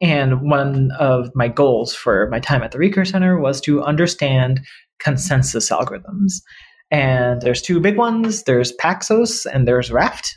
And 0.00 0.50
one 0.50 0.90
of 0.98 1.30
my 1.34 1.48
goals 1.48 1.94
for 1.94 2.28
my 2.30 2.40
time 2.40 2.62
at 2.62 2.72
the 2.72 2.78
Recurse 2.78 3.10
Center 3.10 3.38
was 3.38 3.60
to 3.62 3.82
understand 3.82 4.60
consensus 4.98 5.70
algorithms. 5.70 6.42
And 6.90 7.40
there's 7.42 7.62
two 7.62 7.80
big 7.80 7.96
ones 7.96 8.42
there's 8.44 8.72
Paxos 8.76 9.46
and 9.46 9.66
there's 9.66 9.90
Raft. 9.90 10.36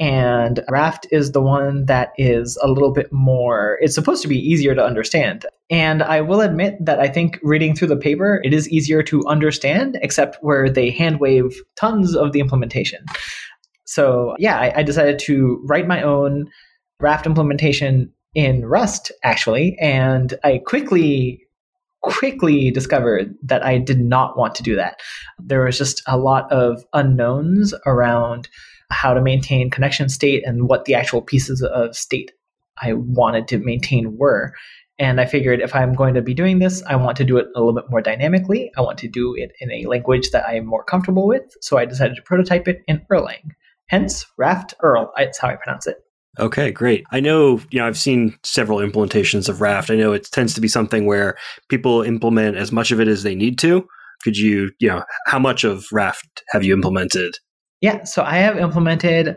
And 0.00 0.60
Raft 0.68 1.06
is 1.10 1.32
the 1.32 1.40
one 1.40 1.86
that 1.86 2.12
is 2.16 2.56
a 2.62 2.68
little 2.68 2.92
bit 2.92 3.12
more, 3.12 3.78
it's 3.80 3.94
supposed 3.94 4.22
to 4.22 4.28
be 4.28 4.38
easier 4.38 4.74
to 4.74 4.84
understand. 4.84 5.44
And 5.70 6.02
I 6.02 6.20
will 6.20 6.40
admit 6.40 6.76
that 6.80 7.00
I 7.00 7.08
think 7.08 7.38
reading 7.42 7.74
through 7.74 7.88
the 7.88 7.96
paper, 7.96 8.40
it 8.44 8.54
is 8.54 8.68
easier 8.68 9.02
to 9.04 9.26
understand, 9.26 9.98
except 10.00 10.38
where 10.40 10.70
they 10.70 10.90
hand 10.90 11.20
wave 11.20 11.60
tons 11.76 12.14
of 12.14 12.32
the 12.32 12.40
implementation. 12.40 13.04
So, 13.84 14.36
yeah, 14.38 14.58
I, 14.58 14.78
I 14.78 14.82
decided 14.82 15.18
to 15.20 15.60
write 15.64 15.88
my 15.88 16.02
own 16.02 16.48
Raft 17.00 17.26
implementation 17.26 18.12
in 18.34 18.66
Rust, 18.66 19.10
actually. 19.24 19.76
And 19.80 20.34
I 20.44 20.58
quickly 20.58 21.42
quickly 22.00 22.70
discovered 22.70 23.34
that 23.42 23.64
I 23.64 23.78
did 23.78 23.98
not 23.98 24.38
want 24.38 24.54
to 24.54 24.62
do 24.62 24.76
that. 24.76 25.00
There 25.38 25.64
was 25.64 25.76
just 25.76 26.00
a 26.06 26.16
lot 26.16 26.50
of 26.52 26.84
unknowns 26.92 27.74
around 27.86 28.48
how 28.90 29.14
to 29.14 29.20
maintain 29.20 29.70
connection 29.70 30.08
state 30.08 30.46
and 30.46 30.68
what 30.68 30.84
the 30.84 30.94
actual 30.94 31.22
pieces 31.22 31.62
of 31.62 31.96
state 31.96 32.32
I 32.80 32.92
wanted 32.94 33.48
to 33.48 33.58
maintain 33.58 34.16
were. 34.16 34.54
And 34.98 35.20
I 35.20 35.26
figured 35.26 35.60
if 35.60 35.74
I'm 35.74 35.94
going 35.94 36.14
to 36.14 36.22
be 36.22 36.34
doing 36.34 36.58
this, 36.58 36.82
I 36.84 36.96
want 36.96 37.16
to 37.18 37.24
do 37.24 37.36
it 37.36 37.46
a 37.54 37.60
little 37.60 37.74
bit 37.74 37.88
more 37.88 38.00
dynamically. 38.00 38.72
I 38.76 38.80
want 38.80 38.98
to 38.98 39.08
do 39.08 39.34
it 39.36 39.52
in 39.60 39.70
a 39.70 39.86
language 39.86 40.30
that 40.30 40.48
I'm 40.48 40.66
more 40.66 40.82
comfortable 40.82 41.26
with. 41.26 41.56
So 41.60 41.78
I 41.78 41.84
decided 41.84 42.16
to 42.16 42.22
prototype 42.22 42.66
it 42.66 42.82
in 42.88 43.04
Erlang. 43.10 43.52
Hence, 43.86 44.26
Raft 44.36 44.74
Erl. 44.82 45.12
That's 45.16 45.38
how 45.38 45.48
I 45.48 45.56
pronounce 45.56 45.86
it. 45.86 45.98
Okay, 46.38 46.70
great. 46.70 47.04
I 47.10 47.20
know, 47.20 47.60
you 47.70 47.80
know, 47.80 47.86
I've 47.86 47.98
seen 47.98 48.36
several 48.44 48.78
implementations 48.78 49.48
of 49.48 49.60
Raft. 49.60 49.90
I 49.90 49.96
know 49.96 50.12
it 50.12 50.28
tends 50.30 50.54
to 50.54 50.60
be 50.60 50.68
something 50.68 51.06
where 51.06 51.36
people 51.68 52.02
implement 52.02 52.56
as 52.56 52.70
much 52.70 52.90
of 52.90 53.00
it 53.00 53.08
as 53.08 53.22
they 53.22 53.34
need 53.34 53.58
to. 53.60 53.86
Could 54.22 54.36
you, 54.36 54.70
you 54.78 54.88
know, 54.88 55.04
how 55.26 55.38
much 55.38 55.64
of 55.64 55.86
Raft 55.92 56.42
have 56.50 56.64
you 56.64 56.74
implemented? 56.74 57.38
Yeah, 57.80 58.04
so 58.04 58.22
I 58.22 58.38
have 58.38 58.58
implemented 58.58 59.36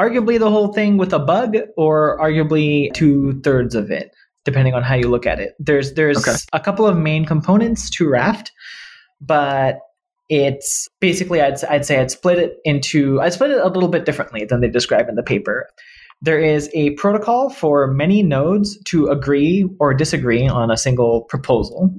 arguably 0.00 0.38
the 0.38 0.50
whole 0.50 0.72
thing 0.72 0.96
with 0.96 1.12
a 1.12 1.18
bug 1.18 1.56
or 1.76 2.18
arguably 2.18 2.92
two 2.94 3.40
thirds 3.42 3.74
of 3.74 3.90
it, 3.90 4.10
depending 4.44 4.74
on 4.74 4.82
how 4.82 4.94
you 4.94 5.08
look 5.08 5.26
at 5.26 5.38
it. 5.38 5.54
There's 5.58 5.94
there's 5.94 6.26
okay. 6.26 6.38
a 6.52 6.60
couple 6.60 6.86
of 6.86 6.96
main 6.96 7.24
components 7.26 7.90
to 7.90 8.08
Raft, 8.08 8.50
but 9.20 9.80
it's 10.30 10.88
basically 11.00 11.42
I'd, 11.42 11.62
I'd 11.64 11.84
say 11.84 12.00
I'd 12.00 12.10
split 12.10 12.38
it 12.38 12.56
into 12.64 13.20
I'd 13.20 13.34
split 13.34 13.50
it 13.50 13.58
a 13.58 13.68
little 13.68 13.90
bit 13.90 14.06
differently 14.06 14.46
than 14.46 14.60
they 14.60 14.68
describe 14.68 15.08
in 15.08 15.14
the 15.16 15.22
paper. 15.22 15.68
there 16.22 16.38
is 16.38 16.70
a 16.72 16.90
protocol 16.90 17.50
for 17.50 17.88
many 17.88 18.22
nodes 18.22 18.78
to 18.84 19.08
agree 19.08 19.68
or 19.80 19.92
disagree 19.92 20.46
on 20.46 20.70
a 20.70 20.76
single 20.76 21.22
proposal. 21.22 21.92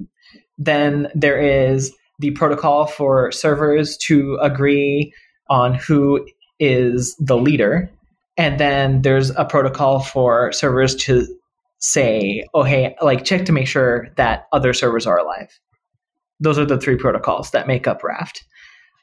Then 0.56 1.08
there 1.14 1.38
is 1.38 1.92
the 2.18 2.30
protocol 2.30 2.86
for 2.86 3.30
servers 3.30 3.98
to 3.98 4.38
agree 4.40 5.12
on 5.48 5.74
who 5.74 6.26
is 6.58 7.16
the 7.18 7.36
leader. 7.36 7.90
And 8.36 8.58
then 8.58 9.02
there's 9.02 9.30
a 9.30 9.44
protocol 9.44 10.00
for 10.00 10.52
servers 10.52 10.94
to 10.96 11.26
say, 11.78 12.44
oh, 12.54 12.62
hey, 12.62 12.96
like 13.02 13.24
check 13.24 13.44
to 13.46 13.52
make 13.52 13.68
sure 13.68 14.08
that 14.16 14.46
other 14.52 14.72
servers 14.72 15.06
are 15.06 15.18
alive. 15.18 15.58
Those 16.40 16.58
are 16.58 16.64
the 16.64 16.80
three 16.80 16.96
protocols 16.96 17.50
that 17.50 17.66
make 17.66 17.86
up 17.86 18.02
Raft. 18.02 18.44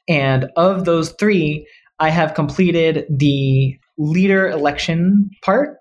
And 0.08 0.50
of 0.56 0.84
those 0.84 1.12
three, 1.12 1.66
I 1.98 2.10
have 2.10 2.34
completed 2.34 3.06
the 3.08 3.78
leader 3.98 4.48
election 4.48 5.30
part 5.42 5.78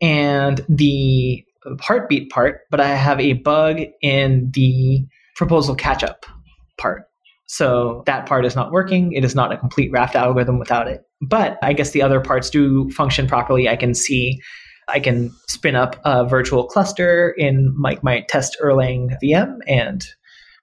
and 0.00 0.64
the 0.68 1.44
heartbeat 1.80 2.30
part, 2.30 2.60
but 2.70 2.80
I 2.80 2.94
have 2.94 3.20
a 3.20 3.34
bug 3.34 3.80
in 4.00 4.50
the 4.52 5.04
proposal 5.36 5.74
catch 5.74 6.04
up 6.04 6.24
part. 6.78 7.09
So 7.50 8.04
that 8.06 8.26
part 8.26 8.46
is 8.46 8.54
not 8.54 8.70
working. 8.70 9.12
It 9.12 9.24
is 9.24 9.34
not 9.34 9.52
a 9.52 9.56
complete 9.56 9.90
raft 9.90 10.14
algorithm 10.14 10.60
without 10.60 10.86
it. 10.86 11.02
But 11.20 11.58
I 11.64 11.72
guess 11.72 11.90
the 11.90 12.00
other 12.00 12.20
parts 12.20 12.48
do 12.48 12.88
function 12.90 13.26
properly. 13.26 13.68
I 13.68 13.74
can 13.74 13.92
see, 13.92 14.40
I 14.86 15.00
can 15.00 15.32
spin 15.48 15.74
up 15.74 16.00
a 16.04 16.24
virtual 16.24 16.64
cluster 16.68 17.34
in 17.36 17.74
my, 17.76 17.98
my 18.02 18.24
test 18.28 18.56
Erlang 18.62 19.16
VM 19.20 19.58
and 19.66 20.06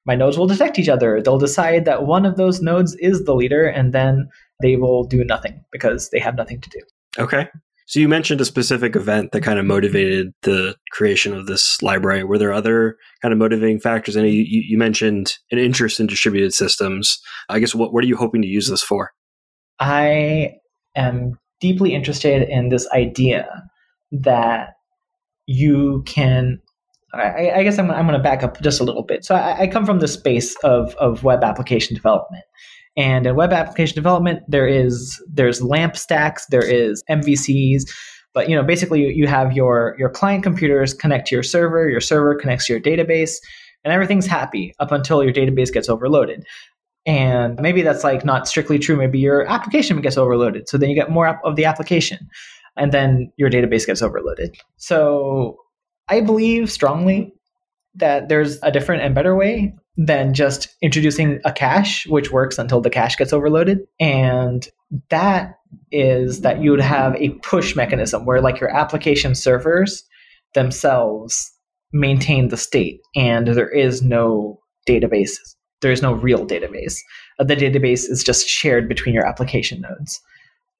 my 0.06 0.16
nodes 0.16 0.38
will 0.38 0.48
detect 0.48 0.80
each 0.80 0.88
other. 0.88 1.22
They'll 1.22 1.38
decide 1.38 1.84
that 1.84 2.06
one 2.06 2.26
of 2.26 2.38
those 2.38 2.62
nodes 2.62 2.96
is 3.02 3.26
the 3.26 3.36
leader 3.36 3.66
and 3.66 3.94
then 3.94 4.30
they 4.62 4.78
will 4.78 5.04
do 5.04 5.26
nothing 5.26 5.62
because 5.74 6.10
they 6.12 6.20
have 6.20 6.38
nothing 6.38 6.62
to 6.62 6.70
do. 6.70 6.80
Okay. 7.20 7.50
So 7.88 8.02
you 8.02 8.10
mentioned 8.10 8.42
a 8.42 8.46
specific 8.46 8.98
event 8.98 9.32
that 9.32 9.44
kind 9.44 9.60
of 9.60 9.66
motivated 9.66 10.34
the 10.42 10.76
creation 10.92 11.34
of 11.34 11.48
this 11.48 11.82
library. 11.82 12.26
Were 12.26 12.38
there 12.38 12.52
other 12.52 12.98
kind 13.22 13.32
of 13.32 13.38
motivating 13.38 13.80
factors? 13.80 14.18
And 14.18 14.28
you, 14.28 14.44
you 14.44 14.78
mentioned 14.78 15.38
an 15.52 15.58
interest 15.58 16.02
in 16.02 16.06
distributed 16.06 16.54
systems. 16.54 17.18
I 17.48 17.60
guess 17.60 17.74
what, 17.74 17.94
what 17.94 18.04
are 18.04 18.08
you 18.08 18.18
hoping 18.18 18.42
to 18.42 18.48
use 18.48 18.70
this 18.70 18.84
for? 18.84 19.12
I 19.80 20.56
am 20.98 21.40
deeply 21.62 21.96
interested 21.96 22.50
in 22.50 22.68
this 22.68 22.90
idea 22.92 23.48
that 24.12 24.74
you 25.46 26.04
can. 26.06 26.60
I, 27.14 27.52
I 27.52 27.64
guess 27.64 27.80
I'm, 27.80 27.90
I'm 27.90 28.06
going 28.06 28.20
to 28.20 28.24
back 28.24 28.44
up 28.44 28.62
just 28.62 28.82
a 28.82 28.84
little 28.84 29.04
bit. 29.04 29.24
So 29.24 29.34
I, 29.34 29.62
I 29.62 29.68
come 29.68 29.86
from 29.86 30.00
the 30.00 30.10
space 30.10 30.58
of, 30.58 30.94
of 30.96 31.24
web 31.24 31.42
application 31.42 31.96
development. 31.96 32.44
And 32.98 33.28
in 33.28 33.36
web 33.36 33.54
application 33.54 33.96
development, 33.96 34.42
there 34.48 34.68
is 34.68 35.22
there's 35.32 35.62
LAMP 35.62 35.96
stacks, 35.96 36.48
there 36.50 36.66
is 36.66 37.04
MVCs, 37.10 37.84
but 38.34 38.50
you 38.50 38.56
know 38.56 38.64
basically 38.64 39.14
you 39.14 39.28
have 39.28 39.54
your 39.54 39.96
your 40.00 40.10
client 40.10 40.44
computers 40.44 40.94
connect 40.96 41.28
to 41.28 41.36
your 41.36 41.44
server, 41.44 41.88
your 41.88 42.02
server 42.02 42.36
connects 42.36 42.66
to 42.66 42.74
your 42.74 42.82
database, 42.82 43.36
and 43.84 43.94
everything's 43.94 44.26
happy 44.26 44.74
up 44.80 44.92
until 44.92 45.24
your 45.24 45.32
database 45.32 45.72
gets 45.72 45.88
overloaded. 45.88 46.44
And 47.06 47.58
maybe 47.62 47.84
that's 47.84 48.04
like 48.04 48.26
not 48.26 48.48
strictly 48.48 48.80
true. 48.80 48.98
Maybe 48.98 49.20
your 49.20 49.48
application 49.48 50.02
gets 50.02 50.18
overloaded, 50.18 50.68
so 50.68 50.78
then 50.78 50.90
you 50.90 50.96
get 50.96 51.12
more 51.12 51.40
of 51.46 51.56
the 51.56 51.66
application, 51.66 52.28
and 52.76 52.92
then 52.92 53.32
your 53.38 53.52
database 53.52 53.86
gets 53.86 54.02
overloaded. 54.02 54.58
So 54.78 55.58
I 56.10 56.22
believe 56.22 56.72
strongly 56.72 57.32
that 57.94 58.28
there's 58.28 58.60
a 58.64 58.72
different 58.72 59.04
and 59.04 59.14
better 59.14 59.36
way 59.36 59.76
than 59.98 60.34
just 60.34 60.68
introducing 60.82 61.40
a 61.44 61.52
cache, 61.52 62.06
which 62.08 62.32
works 62.32 62.58
until 62.60 62.82
the 62.82 62.90
cache 62.90 63.16
gets 63.16 63.34
overloaded. 63.34 63.80
And 64.00 64.68
that 65.10 65.58
is 65.92 66.42
that 66.42 66.62
you 66.62 66.72
would 66.72 66.82
have 66.82 67.16
a 67.16 67.30
push 67.42 67.76
mechanism 67.76 68.26
where, 68.26 68.42
like, 68.42 68.60
your 68.60 68.70
application 68.70 69.34
servers 69.36 70.04
themselves 70.54 71.52
maintain 71.92 72.50
the 72.50 72.58
state, 72.58 73.02
and 73.16 73.48
there 73.48 73.70
is 73.70 74.02
no 74.02 74.60
database. 74.88 75.36
There 75.82 75.92
is 75.92 76.02
no 76.02 76.14
real 76.14 76.46
database. 76.46 76.98
Uh, 77.40 77.44
the 77.44 77.56
database 77.56 78.10
is 78.10 78.24
just 78.24 78.48
shared 78.48 78.88
between 78.88 79.14
your 79.14 79.26
application 79.26 79.82
nodes. 79.82 80.22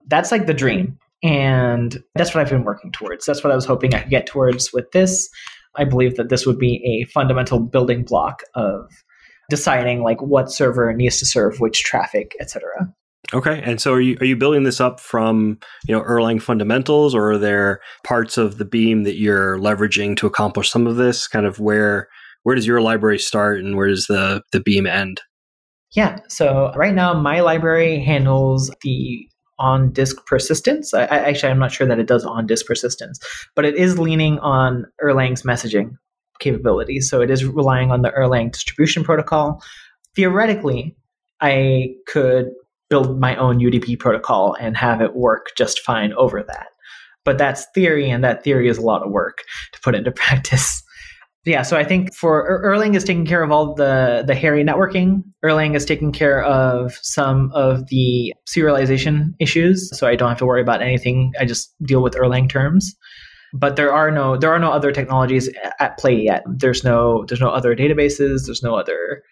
That's 0.08 0.32
like 0.32 0.46
the 0.46 0.54
dream. 0.54 0.98
And 1.24 2.02
that's 2.16 2.34
what 2.34 2.42
I've 2.42 2.50
been 2.50 2.64
working 2.64 2.92
towards. 2.92 3.26
That's 3.26 3.44
what 3.44 3.52
I 3.52 3.56
was 3.56 3.66
hoping 3.66 3.94
I 3.94 4.02
could 4.02 4.12
get 4.12 4.28
towards 4.28 4.72
with 4.72 4.92
this. 4.92 5.30
I 5.76 5.84
believe 5.84 6.16
that 6.16 6.30
this 6.30 6.46
would 6.46 6.60
be 6.60 6.82
a 6.86 7.10
fundamental 7.12 7.60
building 7.60 8.04
block 8.04 8.44
of 8.56 8.92
deciding 9.50 10.04
like 10.04 10.22
what 10.22 10.52
server 10.52 10.94
needs 10.94 11.20
to 11.20 11.26
serve 11.26 11.60
which 11.60 11.84
traffic, 11.84 12.36
etc. 12.40 12.62
Okay, 13.34 13.62
and 13.64 13.82
so 13.82 13.94
are 13.94 14.02
you 14.02 14.18
are 14.22 14.26
you 14.26 14.38
building 14.38 14.64
this 14.64 14.80
up 14.80 15.00
from 15.00 15.60
you 15.86 15.94
know 15.94 16.02
Erlang 16.02 16.42
fundamentals, 16.42 17.14
or 17.14 17.32
are 17.32 17.38
there 17.38 17.82
parts 18.06 18.38
of 18.38 18.58
the 18.58 18.66
Beam 18.66 19.04
that 19.04 19.18
you're 19.18 19.58
leveraging 19.58 20.16
to 20.18 20.28
accomplish 20.28 20.70
some 20.70 20.88
of 20.88 20.96
this? 20.96 21.28
Kind 21.28 21.46
of 21.46 21.60
where 21.60 22.08
where 22.44 22.56
does 22.56 22.68
your 22.68 22.82
library 22.82 23.20
start, 23.20 23.60
and 23.60 23.76
where 23.76 23.88
does 23.88 24.06
the 24.06 24.44
the 24.52 24.62
Beam 24.62 24.88
end? 24.88 25.22
Yeah, 25.94 26.20
so 26.30 26.72
right 26.76 26.94
now 26.94 27.14
my 27.14 27.42
library 27.42 28.00
handles 28.00 28.74
the 28.82 29.28
on 29.60 29.92
disk 29.92 30.26
persistence. 30.26 30.94
I, 30.94 31.04
I, 31.04 31.18
actually, 31.20 31.52
I'm 31.52 31.60
not 31.60 31.72
sure 31.72 31.88
that 31.88 32.00
it 32.00 32.08
does 32.08 32.24
on 32.24 32.46
disk 32.46 32.66
persistence, 32.66 33.20
but 33.56 33.66
it 33.66 33.76
is 33.76 33.98
leaning 33.98 34.40
on 34.40 34.86
Erlang's 35.04 35.44
messaging 35.44 35.92
capabilities. 36.40 37.10
So 37.10 37.22
it 37.22 37.30
is 37.30 37.46
relying 37.46 37.92
on 37.92 38.02
the 38.02 38.12
Erlang 38.12 38.52
distribution 38.52 39.04
protocol. 39.04 39.62
Theoretically, 40.16 40.96
I 41.42 41.90
could 42.08 42.48
build 42.90 43.20
my 43.20 43.36
own 43.36 43.60
UDP 43.60 44.00
protocol 44.00 44.56
and 44.60 44.78
have 44.78 45.02
it 45.02 45.16
work 45.16 45.52
just 45.58 45.80
fine 45.82 46.14
over 46.14 46.44
that. 46.44 46.68
But 47.24 47.38
that's 47.38 47.68
theory, 47.74 48.10
and 48.10 48.24
that 48.24 48.44
theory 48.44 48.70
is 48.70 48.78
a 48.78 48.82
lot 48.82 49.04
of 49.04 49.12
work 49.12 49.40
to 49.74 49.82
put 49.82 49.96
into 49.96 50.12
practice. 50.14 50.84
Yeah, 51.46 51.62
so 51.62 51.78
I 51.78 51.86
think 51.86 52.14
for 52.14 52.62
Erlang 52.66 52.96
is 52.96 53.06
taking 53.06 53.26
care 53.26 53.42
of 53.42 53.52
all 53.52 53.74
the 53.74 54.24
the 54.28 54.36
hairy 54.36 54.64
networking. 54.64 55.24
Erlang 55.46 55.76
is 55.76 55.86
taking 55.86 56.12
care 56.12 56.44
of 56.44 56.94
some 57.02 57.52
of 57.54 57.88
the 57.88 58.34
serialization 58.46 59.34
issues, 59.40 59.98
so 59.98 60.08
I 60.08 60.16
don't 60.16 60.28
have 60.28 60.38
to 60.40 60.46
worry 60.46 60.62
about 60.62 60.82
anything. 60.82 61.32
I 61.40 61.46
just 61.46 61.74
deal 61.84 62.02
with 62.02 62.16
Erlang 62.16 62.50
terms 62.50 62.94
but 63.54 63.76
there 63.76 63.94
are 63.94 64.12
no 64.12 64.38
there 64.38 64.52
are 64.52 64.60
no 64.60 64.72
other 64.72 64.92
technologies 64.92 65.50
at 65.80 65.98
play 65.98 66.16
yet. 66.16 66.44
There's 66.48 66.84
no 66.84 67.26
there's 67.28 67.42
no 67.42 67.50
other 67.50 67.76
databases. 67.76 68.46
There's 68.46 68.64
no 68.64 68.76
other 68.76 69.24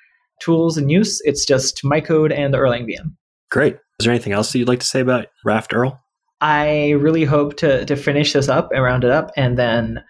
tools 0.41 0.77
in 0.77 0.89
use. 0.89 1.21
It's 1.25 1.45
just 1.45 1.83
my 1.83 2.01
code 2.01 2.31
and 2.31 2.53
the 2.53 2.57
Erlang 2.57 2.85
VM. 2.85 3.15
Great. 3.51 3.75
Is 3.99 4.05
there 4.05 4.13
anything 4.13 4.33
else 4.33 4.51
that 4.51 4.59
you'd 4.59 4.67
like 4.67 4.79
to 4.79 4.85
say 4.85 4.99
about 4.99 5.27
Raft 5.43 5.73
Erl? 5.73 5.99
I 6.41 6.91
really 6.91 7.23
hope 7.23 7.57
to 7.57 7.85
to 7.85 7.95
finish 7.95 8.33
this 8.33 8.49
up 8.49 8.69
and 8.71 8.83
round 8.83 9.03
it 9.03 9.11
up, 9.11 9.31
and 9.37 9.57
then 9.57 10.03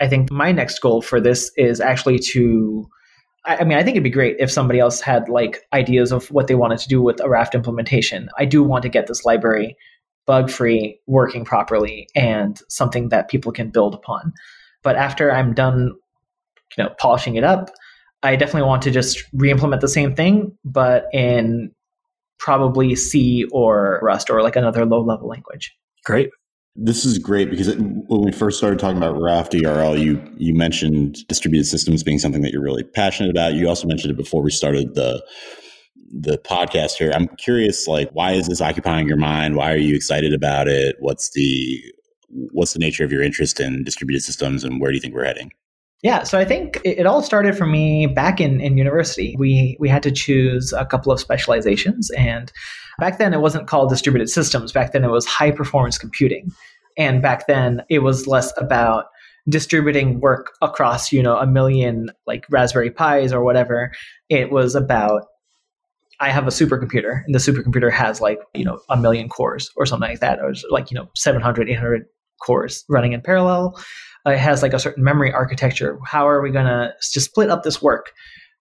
I 0.00 0.08
think 0.08 0.30
my 0.30 0.52
next 0.52 0.78
goal 0.80 1.02
for 1.02 1.20
this 1.20 1.50
is 1.56 1.80
actually 1.80 2.18
to. 2.30 2.88
I 3.44 3.64
mean, 3.64 3.78
I 3.78 3.82
think 3.82 3.94
it'd 3.94 4.04
be 4.04 4.10
great 4.10 4.36
if 4.38 4.50
somebody 4.50 4.78
else 4.78 5.00
had 5.00 5.28
like 5.28 5.62
ideas 5.72 6.12
of 6.12 6.30
what 6.30 6.48
they 6.48 6.54
wanted 6.54 6.80
to 6.80 6.88
do 6.88 7.00
with 7.00 7.18
a 7.20 7.30
Raft 7.30 7.54
implementation. 7.54 8.28
I 8.36 8.44
do 8.44 8.62
want 8.62 8.82
to 8.82 8.90
get 8.90 9.06
this 9.06 9.24
library 9.24 9.76
bug 10.28 10.50
free, 10.50 11.00
working 11.06 11.42
properly, 11.42 12.06
and 12.14 12.60
something 12.68 13.08
that 13.08 13.30
people 13.30 13.50
can 13.50 13.70
build 13.70 13.94
upon. 13.94 14.34
But 14.84 14.94
after 14.94 15.32
I'm 15.32 15.54
done, 15.54 15.94
you 16.76 16.84
know, 16.84 16.90
polishing 17.00 17.36
it 17.36 17.44
up, 17.44 17.70
I 18.22 18.36
definitely 18.36 18.68
want 18.68 18.82
to 18.82 18.90
just 18.90 19.24
re-implement 19.32 19.80
the 19.80 19.88
same 19.88 20.14
thing, 20.14 20.56
but 20.66 21.06
in 21.14 21.72
probably 22.38 22.94
C 22.94 23.46
or 23.52 24.00
Rust 24.02 24.28
or 24.28 24.42
like 24.42 24.54
another 24.54 24.84
low-level 24.84 25.26
language. 25.26 25.74
Great. 26.04 26.28
This 26.76 27.06
is 27.06 27.18
great 27.18 27.50
because 27.50 27.66
it, 27.66 27.78
when 27.78 28.22
we 28.22 28.30
first 28.30 28.58
started 28.58 28.78
talking 28.78 28.98
about 28.98 29.20
Raft 29.20 29.54
ERL, 29.54 29.96
you 29.96 30.22
you 30.36 30.54
mentioned 30.54 31.26
distributed 31.26 31.64
systems 31.64 32.04
being 32.04 32.18
something 32.18 32.42
that 32.42 32.52
you're 32.52 32.62
really 32.62 32.84
passionate 32.84 33.30
about. 33.30 33.54
You 33.54 33.66
also 33.66 33.88
mentioned 33.88 34.12
it 34.12 34.16
before 34.16 34.42
we 34.42 34.52
started 34.52 34.94
the 34.94 35.24
the 36.12 36.38
podcast 36.38 36.92
here. 36.92 37.12
I'm 37.14 37.28
curious, 37.36 37.86
like, 37.86 38.10
why 38.12 38.32
is 38.32 38.48
this 38.48 38.60
occupying 38.60 39.08
your 39.08 39.16
mind? 39.16 39.56
Why 39.56 39.72
are 39.72 39.78
you 39.78 39.94
excited 39.94 40.32
about 40.32 40.68
it? 40.68 40.96
What's 41.00 41.30
the 41.32 41.82
what's 42.52 42.74
the 42.74 42.78
nature 42.78 43.04
of 43.04 43.12
your 43.12 43.22
interest 43.22 43.58
in 43.60 43.84
distributed 43.84 44.22
systems, 44.22 44.64
and 44.64 44.80
where 44.80 44.90
do 44.90 44.96
you 44.96 45.00
think 45.00 45.14
we're 45.14 45.24
heading? 45.24 45.50
Yeah, 46.02 46.22
so 46.22 46.38
I 46.38 46.44
think 46.44 46.80
it, 46.84 47.06
all 47.06 47.22
started 47.22 47.56
for 47.56 47.66
me 47.66 48.06
back 48.06 48.40
in, 48.40 48.60
in 48.60 48.78
university. 48.78 49.34
We 49.36 49.76
we 49.80 49.88
had 49.88 50.02
to 50.04 50.12
choose 50.12 50.72
a 50.72 50.86
couple 50.86 51.10
of 51.10 51.18
specializations, 51.18 52.10
and 52.10 52.52
back 53.00 53.18
then 53.18 53.34
it 53.34 53.40
wasn't 53.40 53.66
called 53.66 53.90
distributed 53.90 54.28
systems. 54.28 54.72
Back 54.72 54.92
then 54.92 55.04
it 55.04 55.10
was 55.10 55.26
high 55.26 55.50
performance 55.50 55.98
computing, 55.98 56.52
and 56.96 57.20
back 57.20 57.46
then 57.48 57.82
it 57.88 58.00
was 58.00 58.26
less 58.26 58.52
about 58.58 59.06
distributing 59.48 60.20
work 60.20 60.52
across 60.60 61.10
you 61.10 61.22
know 61.22 61.36
a 61.36 61.46
million 61.46 62.10
like 62.26 62.44
Raspberry 62.50 62.90
Pis 62.90 63.32
or 63.32 63.42
whatever. 63.42 63.90
It 64.28 64.52
was 64.52 64.76
about 64.76 65.24
I 66.20 66.30
have 66.30 66.46
a 66.46 66.50
supercomputer 66.50 67.22
and 67.24 67.34
the 67.34 67.38
supercomputer 67.38 67.92
has 67.92 68.20
like, 68.20 68.38
you 68.54 68.64
know, 68.64 68.80
a 68.88 68.96
million 68.96 69.28
cores 69.28 69.70
or 69.76 69.86
something 69.86 70.08
like 70.08 70.20
that, 70.20 70.40
or 70.40 70.52
like, 70.70 70.90
you 70.90 70.96
know, 70.96 71.08
700, 71.14 71.68
800 71.68 72.06
cores 72.44 72.84
running 72.88 73.12
in 73.12 73.20
parallel. 73.20 73.80
Uh, 74.26 74.30
it 74.30 74.38
has 74.38 74.62
like 74.62 74.72
a 74.72 74.78
certain 74.78 75.04
memory 75.04 75.32
architecture. 75.32 75.98
How 76.04 76.28
are 76.28 76.42
we 76.42 76.50
going 76.50 76.66
to 76.66 76.92
split 77.00 77.50
up 77.50 77.62
this 77.62 77.80
work 77.80 78.12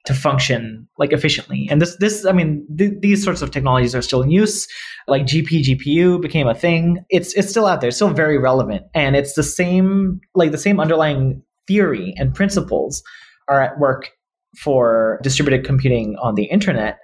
to 0.08 0.14
function 0.14 0.88
like 0.98 1.12
efficiently. 1.12 1.68
And 1.70 1.82
this, 1.82 1.98
this, 1.98 2.26
I 2.26 2.32
mean, 2.32 2.66
th- 2.78 2.94
these 3.02 3.22
sorts 3.22 3.42
of 3.42 3.52
technologies 3.52 3.94
are 3.94 4.02
still 4.02 4.22
in 4.22 4.32
use. 4.32 4.66
Like 5.06 5.24
GP 5.24 5.64
GPU 5.64 6.22
became 6.22 6.48
a 6.48 6.56
thing. 6.56 7.04
It's 7.10 7.34
it's 7.34 7.50
still 7.50 7.66
out 7.66 7.82
there, 7.82 7.90
it's 7.90 7.98
still 7.98 8.10
very 8.10 8.38
relevant, 8.38 8.86
and 8.94 9.18
it's 9.18 9.34
the 9.34 9.44
same 9.44 10.22
like 10.34 10.52
the 10.52 10.58
same 10.58 10.80
underlying 10.80 11.44
theory 11.68 12.14
and 12.16 12.34
principles 12.34 13.04
are 13.50 13.62
at 13.62 13.78
work 13.80 14.12
for 14.58 15.20
distributed 15.24 15.66
computing 15.66 16.16
on 16.22 16.36
the 16.36 16.46
internet. 16.46 17.00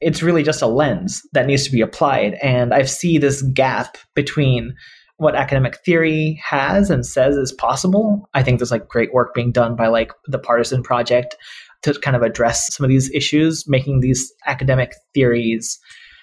It's 0.00 0.22
really 0.22 0.42
just 0.42 0.62
a 0.62 0.66
lens 0.66 1.22
that 1.32 1.46
needs 1.46 1.64
to 1.64 1.70
be 1.70 1.80
applied, 1.80 2.34
and 2.42 2.72
I 2.72 2.82
see 2.82 3.18
this 3.18 3.42
gap 3.42 3.98
between 4.14 4.74
what 5.16 5.36
academic 5.36 5.76
theory 5.84 6.40
has 6.42 6.88
and 6.88 7.04
says 7.04 7.36
is 7.36 7.52
possible. 7.52 8.28
I 8.32 8.42
think 8.42 8.58
there's 8.58 8.70
like 8.70 8.88
great 8.88 9.12
work 9.12 9.34
being 9.34 9.52
done 9.52 9.76
by 9.76 9.88
like 9.88 10.12
the 10.26 10.38
Partisan 10.38 10.82
Project 10.82 11.36
to 11.82 11.92
kind 12.00 12.16
of 12.16 12.22
address 12.22 12.74
some 12.74 12.84
of 12.84 12.88
these 12.88 13.10
issues, 13.12 13.68
making 13.68 14.00
these 14.00 14.32
academic 14.46 14.94
theories 15.12 15.78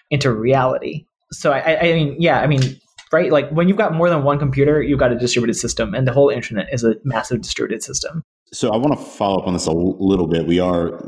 into 0.09 0.31
reality. 0.31 1.05
So 1.31 1.51
I, 1.51 1.79
I 1.79 1.93
mean, 1.93 2.15
yeah, 2.17 2.39
I 2.39 2.47
mean, 2.47 2.79
right? 3.11 3.31
Like 3.31 3.49
when 3.51 3.67
you've 3.67 3.77
got 3.77 3.93
more 3.93 4.09
than 4.09 4.23
one 4.23 4.39
computer, 4.39 4.81
you've 4.81 4.99
got 4.99 5.11
a 5.11 5.17
distributed 5.17 5.55
system, 5.55 5.93
and 5.93 6.07
the 6.07 6.13
whole 6.13 6.29
internet 6.29 6.67
is 6.71 6.83
a 6.83 6.95
massive 7.03 7.41
distributed 7.41 7.83
system. 7.83 8.23
So 8.53 8.71
I 8.71 8.77
want 8.77 8.97
to 8.97 9.05
follow 9.05 9.39
up 9.39 9.47
on 9.47 9.53
this 9.53 9.67
a 9.67 9.71
little 9.71 10.27
bit. 10.27 10.47
We 10.47 10.59
are 10.59 10.99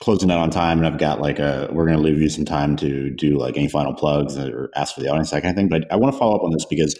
closing 0.00 0.30
out 0.30 0.38
on 0.38 0.50
time, 0.50 0.78
and 0.78 0.86
I've 0.86 0.98
got 0.98 1.20
like 1.20 1.38
a 1.38 1.68
we're 1.72 1.86
going 1.86 1.96
to 1.96 2.02
leave 2.02 2.20
you 2.20 2.28
some 2.28 2.44
time 2.44 2.76
to 2.76 3.10
do 3.10 3.38
like 3.38 3.56
any 3.56 3.68
final 3.68 3.94
plugs 3.94 4.36
or 4.36 4.70
ask 4.74 4.94
for 4.94 5.00
the 5.00 5.08
audience 5.08 5.30
that 5.30 5.42
kind 5.42 5.50
of 5.50 5.56
thing. 5.56 5.68
But 5.68 5.90
I 5.90 5.96
want 5.96 6.14
to 6.14 6.18
follow 6.18 6.36
up 6.36 6.42
on 6.42 6.52
this 6.52 6.64
because 6.64 6.96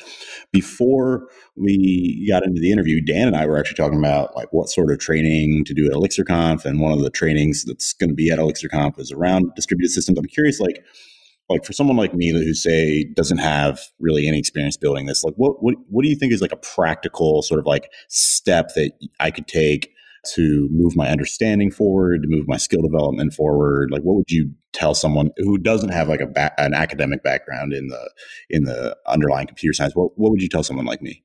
before 0.52 1.28
we 1.56 2.26
got 2.30 2.44
into 2.44 2.61
the 2.61 2.72
interview, 2.72 3.00
Dan 3.00 3.28
and 3.28 3.37
I 3.37 3.46
were 3.46 3.59
actually 3.59 3.76
talking 3.76 3.98
about 3.98 4.35
like 4.37 4.52
what 4.52 4.68
sort 4.68 4.90
of 4.90 4.98
training 4.98 5.64
to 5.66 5.74
do 5.74 5.87
at 5.87 5.92
ElixirConf, 5.92 6.64
and 6.64 6.80
one 6.80 6.92
of 6.92 7.00
the 7.00 7.11
trainings 7.11 7.64
that's 7.64 7.92
going 7.92 8.11
to 8.11 8.14
be 8.14 8.30
at 8.30 8.38
ElixirConf 8.38 8.98
is 8.98 9.12
around 9.12 9.54
distributed 9.54 9.92
systems. 9.92 10.18
I'm 10.18 10.26
curious, 10.26 10.61
like 10.61 10.85
like 11.48 11.64
for 11.64 11.72
someone 11.72 11.96
like 11.96 12.14
me 12.14 12.30
who 12.30 12.54
say 12.54 13.04
doesn't 13.14 13.38
have 13.38 13.80
really 14.00 14.26
any 14.26 14.38
experience 14.38 14.76
building 14.76 15.06
this 15.06 15.22
like 15.22 15.35
what 15.37 15.62
what 15.62 15.74
what 15.88 16.02
do 16.02 16.09
you 16.09 16.16
think 16.16 16.32
is 16.32 16.42
like 16.42 16.50
a 16.50 16.56
practical 16.56 17.40
sort 17.42 17.61
of 17.61 17.66
like 17.66 17.92
step 18.09 18.70
that 18.74 18.92
I 19.20 19.30
could 19.30 19.46
take 19.46 19.92
to 20.35 20.69
move 20.71 20.97
my 20.97 21.09
understanding 21.09 21.71
forward, 21.71 22.23
to 22.23 22.29
move 22.29 22.47
my 22.47 22.57
skill 22.57 22.83
development 22.83 23.33
forward? 23.35 23.91
Like, 23.91 24.03
what 24.03 24.17
would 24.17 24.31
you 24.31 24.51
tell 24.73 24.95
someone 24.95 25.31
who 25.39 25.59
doesn't 25.59 25.91
have 25.91 26.09
like 26.09 26.21
a 26.21 26.27
ba- 26.27 26.53
an 26.59 26.75
academic 26.75 27.23
background 27.23 27.73
in 27.73 27.89
the 27.89 28.11
in 28.51 28.65
the 28.65 28.97
underlying 29.07 29.47
computer 29.47 29.73
science? 29.73 29.95
What 29.95 30.12
what 30.17 30.31
would 30.31 30.43
you 30.43 30.49
tell 30.49 30.62
someone 30.62 30.87
like 30.87 31.03
me? 31.03 31.23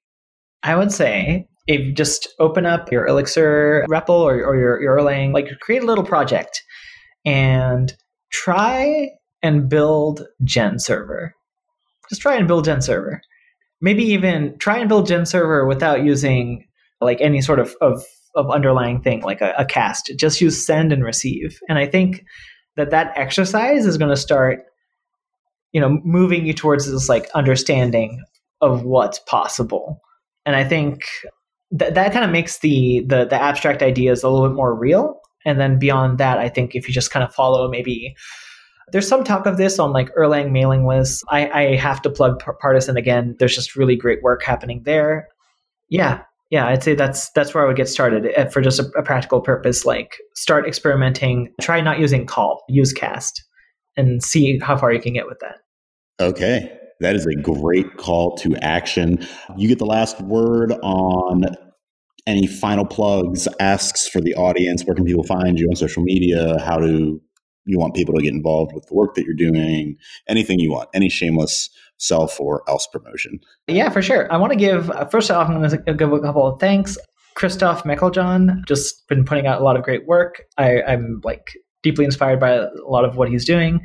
I 0.63 0.75
would 0.75 0.91
say 0.91 1.47
if 1.67 1.81
you 1.85 1.93
just 1.93 2.27
open 2.39 2.65
up 2.65 2.91
your 2.91 3.07
Elixir 3.07 3.85
REPL 3.89 4.09
or, 4.09 4.43
or 4.43 4.55
your, 4.55 4.81
your 4.81 4.97
Erlang, 4.97 5.33
like 5.33 5.59
create 5.59 5.83
a 5.83 5.85
little 5.85 6.03
project 6.03 6.63
and 7.25 7.93
try 8.31 9.09
and 9.43 9.69
build 9.69 10.25
Gen 10.43 10.79
server. 10.79 11.35
Just 12.09 12.21
try 12.21 12.35
and 12.35 12.47
build 12.47 12.65
Gen 12.65 12.81
server. 12.81 13.21
Maybe 13.79 14.03
even 14.03 14.57
try 14.57 14.77
and 14.77 14.89
build 14.89 15.07
Gen 15.07 15.25
server 15.25 15.65
without 15.65 16.03
using 16.03 16.65
like 16.99 17.19
any 17.21 17.41
sort 17.41 17.59
of, 17.59 17.75
of 17.81 18.03
of 18.35 18.49
underlying 18.49 19.01
thing 19.01 19.21
like 19.21 19.41
a, 19.41 19.53
a 19.57 19.65
cast. 19.65 20.11
Just 20.17 20.41
use 20.41 20.65
send 20.65 20.91
and 20.91 21.03
receive. 21.03 21.59
And 21.67 21.77
I 21.77 21.85
think 21.85 22.23
that 22.77 22.91
that 22.91 23.13
exercise 23.15 23.85
is 23.85 23.97
going 23.97 24.09
to 24.11 24.17
start, 24.17 24.63
you 25.71 25.81
know, 25.81 25.99
moving 26.03 26.45
you 26.45 26.53
towards 26.53 26.89
this 26.89 27.09
like 27.09 27.29
understanding 27.33 28.23
of 28.61 28.83
what's 28.83 29.19
possible. 29.19 30.01
And 30.45 30.55
I 30.55 30.63
think 30.63 31.03
that 31.71 31.93
that 31.95 32.13
kind 32.13 32.25
of 32.25 32.31
makes 32.31 32.59
the, 32.59 33.03
the 33.07 33.25
the 33.25 33.41
abstract 33.41 33.81
ideas 33.81 34.23
a 34.23 34.29
little 34.29 34.47
bit 34.47 34.55
more 34.55 34.75
real. 34.75 35.19
And 35.45 35.59
then 35.59 35.79
beyond 35.79 36.17
that, 36.19 36.37
I 36.37 36.49
think 36.49 36.75
if 36.75 36.87
you 36.87 36.93
just 36.93 37.11
kind 37.11 37.23
of 37.23 37.33
follow 37.33 37.67
maybe 37.67 38.15
there's 38.91 39.07
some 39.07 39.23
talk 39.23 39.45
of 39.45 39.57
this 39.57 39.79
on 39.79 39.93
like 39.93 40.13
Erlang 40.15 40.51
mailing 40.51 40.85
lists. 40.85 41.23
I, 41.29 41.49
I 41.49 41.75
have 41.77 42.01
to 42.01 42.09
plug 42.09 42.43
Partisan 42.59 42.97
again. 42.97 43.35
There's 43.39 43.55
just 43.55 43.75
really 43.75 43.95
great 43.95 44.21
work 44.21 44.43
happening 44.43 44.81
there. 44.83 45.27
Yeah, 45.89 46.23
yeah, 46.51 46.67
I'd 46.67 46.83
say 46.83 46.93
that's 46.95 47.31
that's 47.31 47.53
where 47.53 47.63
I 47.63 47.67
would 47.67 47.77
get 47.77 47.87
started 47.87 48.27
eh, 48.35 48.45
for 48.49 48.61
just 48.61 48.79
a, 48.79 48.83
a, 48.97 49.01
practical 49.01 49.39
purpose. 49.39 49.85
Like 49.85 50.17
start 50.35 50.67
experimenting. 50.67 51.51
Try 51.61 51.79
not 51.79 51.97
using 51.97 52.25
call. 52.25 52.63
Use 52.67 52.91
cast, 52.91 53.41
and 53.95 54.21
see 54.21 54.59
how 54.59 54.77
far 54.77 54.91
you 54.91 54.99
can 55.01 55.13
get 55.13 55.27
with 55.27 55.39
that. 55.39 55.55
Okay, 56.19 56.77
that 56.99 57.15
is 57.15 57.25
a 57.25 57.35
great 57.35 57.95
call 57.95 58.35
to 58.37 58.53
action. 58.57 59.25
You 59.57 59.69
get 59.69 59.79
the 59.79 59.85
last 59.85 60.19
word 60.21 60.73
on 60.83 61.45
any 62.27 62.47
final 62.47 62.85
plugs, 62.85 63.47
asks 63.61 64.07
for 64.07 64.19
the 64.19 64.35
audience. 64.35 64.83
Where 64.83 64.93
can 64.93 65.05
people 65.05 65.23
find 65.23 65.57
you 65.57 65.67
on 65.69 65.77
social 65.77 66.03
media? 66.03 66.59
How 66.59 66.79
do 66.79 67.21
you 67.65 67.79
want 67.79 67.95
people 67.95 68.13
to 68.15 68.21
get 68.21 68.33
involved 68.33 68.73
with 68.75 68.85
the 68.87 68.93
work 68.93 69.15
that 69.15 69.23
you're 69.23 69.33
doing? 69.33 69.95
Anything 70.27 70.59
you 70.59 70.73
want. 70.73 70.89
Any 70.93 71.07
shameless 71.07 71.69
self 72.01 72.39
or 72.39 72.63
else 72.67 72.87
promotion. 72.87 73.39
Yeah, 73.67 73.89
for 73.89 74.01
sure. 74.01 74.31
I 74.33 74.37
want 74.37 74.51
to 74.51 74.57
give, 74.57 74.89
uh, 74.89 75.05
first 75.05 75.31
off, 75.31 75.47
I'm 75.47 75.59
going 75.59 75.69
to 75.69 75.93
give 75.93 76.11
a 76.11 76.19
couple 76.19 76.45
of 76.45 76.59
thanks. 76.59 76.97
Christoph 77.35 77.83
Meiklejohn 77.83 78.65
just 78.67 79.07
been 79.07 79.23
putting 79.23 79.47
out 79.47 79.61
a 79.61 79.63
lot 79.63 79.77
of 79.77 79.83
great 79.83 80.05
work. 80.07 80.43
I, 80.57 80.81
I'm 80.81 81.21
like 81.23 81.47
deeply 81.83 82.03
inspired 82.03 82.39
by 82.39 82.51
a 82.51 82.69
lot 82.85 83.05
of 83.05 83.15
what 83.15 83.29
he's 83.29 83.45
doing. 83.45 83.81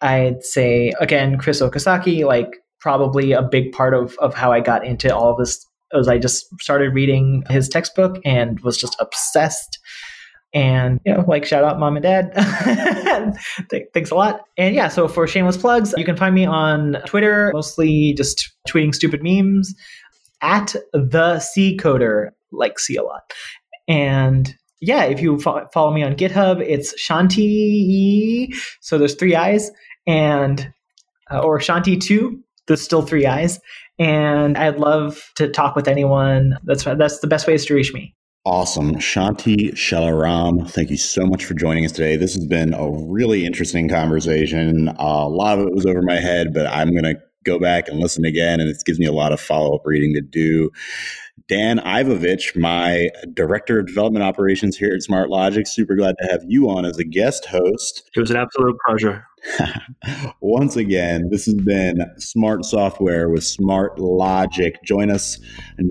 I'd 0.00 0.42
say 0.44 0.92
again, 1.00 1.36
Chris 1.36 1.60
Okasaki, 1.60 2.24
like 2.24 2.48
probably 2.80 3.32
a 3.32 3.42
big 3.42 3.72
part 3.72 3.92
of 3.92 4.16
of 4.18 4.34
how 4.34 4.52
I 4.52 4.60
got 4.60 4.86
into 4.86 5.14
all 5.14 5.32
of 5.32 5.38
this 5.38 5.64
was 5.92 6.08
I 6.08 6.18
just 6.18 6.46
started 6.60 6.94
reading 6.94 7.44
his 7.50 7.68
textbook 7.68 8.18
and 8.24 8.60
was 8.60 8.76
just 8.76 8.96
obsessed 9.00 9.77
and, 10.54 11.00
you 11.04 11.12
know, 11.12 11.24
like 11.26 11.44
shout 11.44 11.64
out 11.64 11.78
mom 11.78 11.96
and 11.96 12.02
dad. 12.02 12.32
Thanks 13.92 14.10
a 14.10 14.14
lot. 14.14 14.44
And 14.56 14.74
yeah, 14.74 14.88
so 14.88 15.08
for 15.08 15.26
shameless 15.26 15.56
plugs, 15.56 15.94
you 15.96 16.04
can 16.04 16.16
find 16.16 16.34
me 16.34 16.46
on 16.46 16.96
Twitter, 17.06 17.50
mostly 17.52 18.14
just 18.14 18.50
tweeting 18.68 18.94
stupid 18.94 19.22
memes 19.22 19.74
at 20.40 20.74
the 20.92 21.38
C 21.40 21.76
coder, 21.76 22.30
like 22.52 22.78
C 22.78 22.96
a 22.96 23.02
lot. 23.02 23.32
And 23.86 24.54
yeah, 24.80 25.04
if 25.04 25.20
you 25.20 25.38
fo- 25.38 25.68
follow 25.72 25.92
me 25.92 26.02
on 26.02 26.14
GitHub, 26.14 26.60
it's 26.60 26.94
Shanti. 27.00 28.54
So 28.80 28.98
there's 28.98 29.14
three 29.14 29.34
eyes, 29.34 29.70
and 30.06 30.72
uh, 31.30 31.40
or 31.40 31.58
Shanti 31.58 32.00
two. 32.00 32.40
There's 32.66 32.82
still 32.82 33.02
three 33.02 33.26
eyes, 33.26 33.58
and 33.98 34.56
I'd 34.56 34.78
love 34.78 35.30
to 35.36 35.48
talk 35.48 35.74
with 35.74 35.88
anyone. 35.88 36.58
That's 36.64 36.84
that's 36.84 37.20
the 37.20 37.26
best 37.26 37.46
ways 37.46 37.64
to 37.66 37.74
reach 37.74 37.92
me. 37.92 38.14
Awesome. 38.44 38.94
Shanti 38.94 39.72
Chellaram, 39.72 40.70
thank 40.70 40.90
you 40.90 40.96
so 40.96 41.26
much 41.26 41.44
for 41.44 41.54
joining 41.54 41.84
us 41.84 41.92
today. 41.92 42.16
This 42.16 42.34
has 42.34 42.46
been 42.46 42.72
a 42.72 42.90
really 42.90 43.44
interesting 43.44 43.88
conversation. 43.88 44.88
Uh, 44.88 44.94
a 44.98 45.28
lot 45.28 45.58
of 45.58 45.66
it 45.66 45.74
was 45.74 45.84
over 45.84 46.00
my 46.02 46.16
head, 46.16 46.54
but 46.54 46.66
I'm 46.66 46.92
going 46.92 47.04
to 47.04 47.20
go 47.44 47.58
back 47.58 47.88
and 47.88 47.98
listen 47.98 48.24
again, 48.24 48.60
and 48.60 48.70
it 48.70 48.76
gives 48.84 48.98
me 48.98 49.06
a 49.06 49.12
lot 49.12 49.32
of 49.32 49.40
follow 49.40 49.74
up 49.74 49.82
reading 49.84 50.14
to 50.14 50.20
do. 50.20 50.70
Dan 51.48 51.78
Ivovich, 51.78 52.56
my 52.56 53.10
director 53.32 53.78
of 53.80 53.86
development 53.86 54.22
operations 54.22 54.76
here 54.76 54.94
at 54.94 55.02
Smart 55.02 55.30
Logic. 55.30 55.66
Super 55.66 55.94
glad 55.94 56.14
to 56.20 56.28
have 56.30 56.42
you 56.46 56.68
on 56.68 56.84
as 56.84 56.98
a 56.98 57.04
guest 57.04 57.46
host. 57.46 58.10
It 58.14 58.20
was 58.20 58.30
an 58.30 58.36
absolute 58.36 58.76
pleasure. 58.86 59.27
Once 60.40 60.76
again, 60.76 61.28
this 61.30 61.46
has 61.46 61.54
been 61.54 62.04
Smart 62.18 62.64
Software 62.64 63.28
with 63.28 63.44
Smart 63.44 63.98
Logic. 63.98 64.76
Join 64.84 65.10
us 65.10 65.38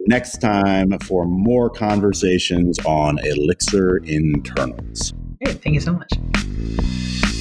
next 0.08 0.40
time 0.40 0.98
for 1.00 1.26
more 1.26 1.70
conversations 1.70 2.80
on 2.86 3.20
Elixir 3.26 3.98
internals. 3.98 5.14
Great. 5.44 5.62
Thank 5.62 5.76
you 5.76 5.82
so 5.82 5.94
much. 5.94 7.37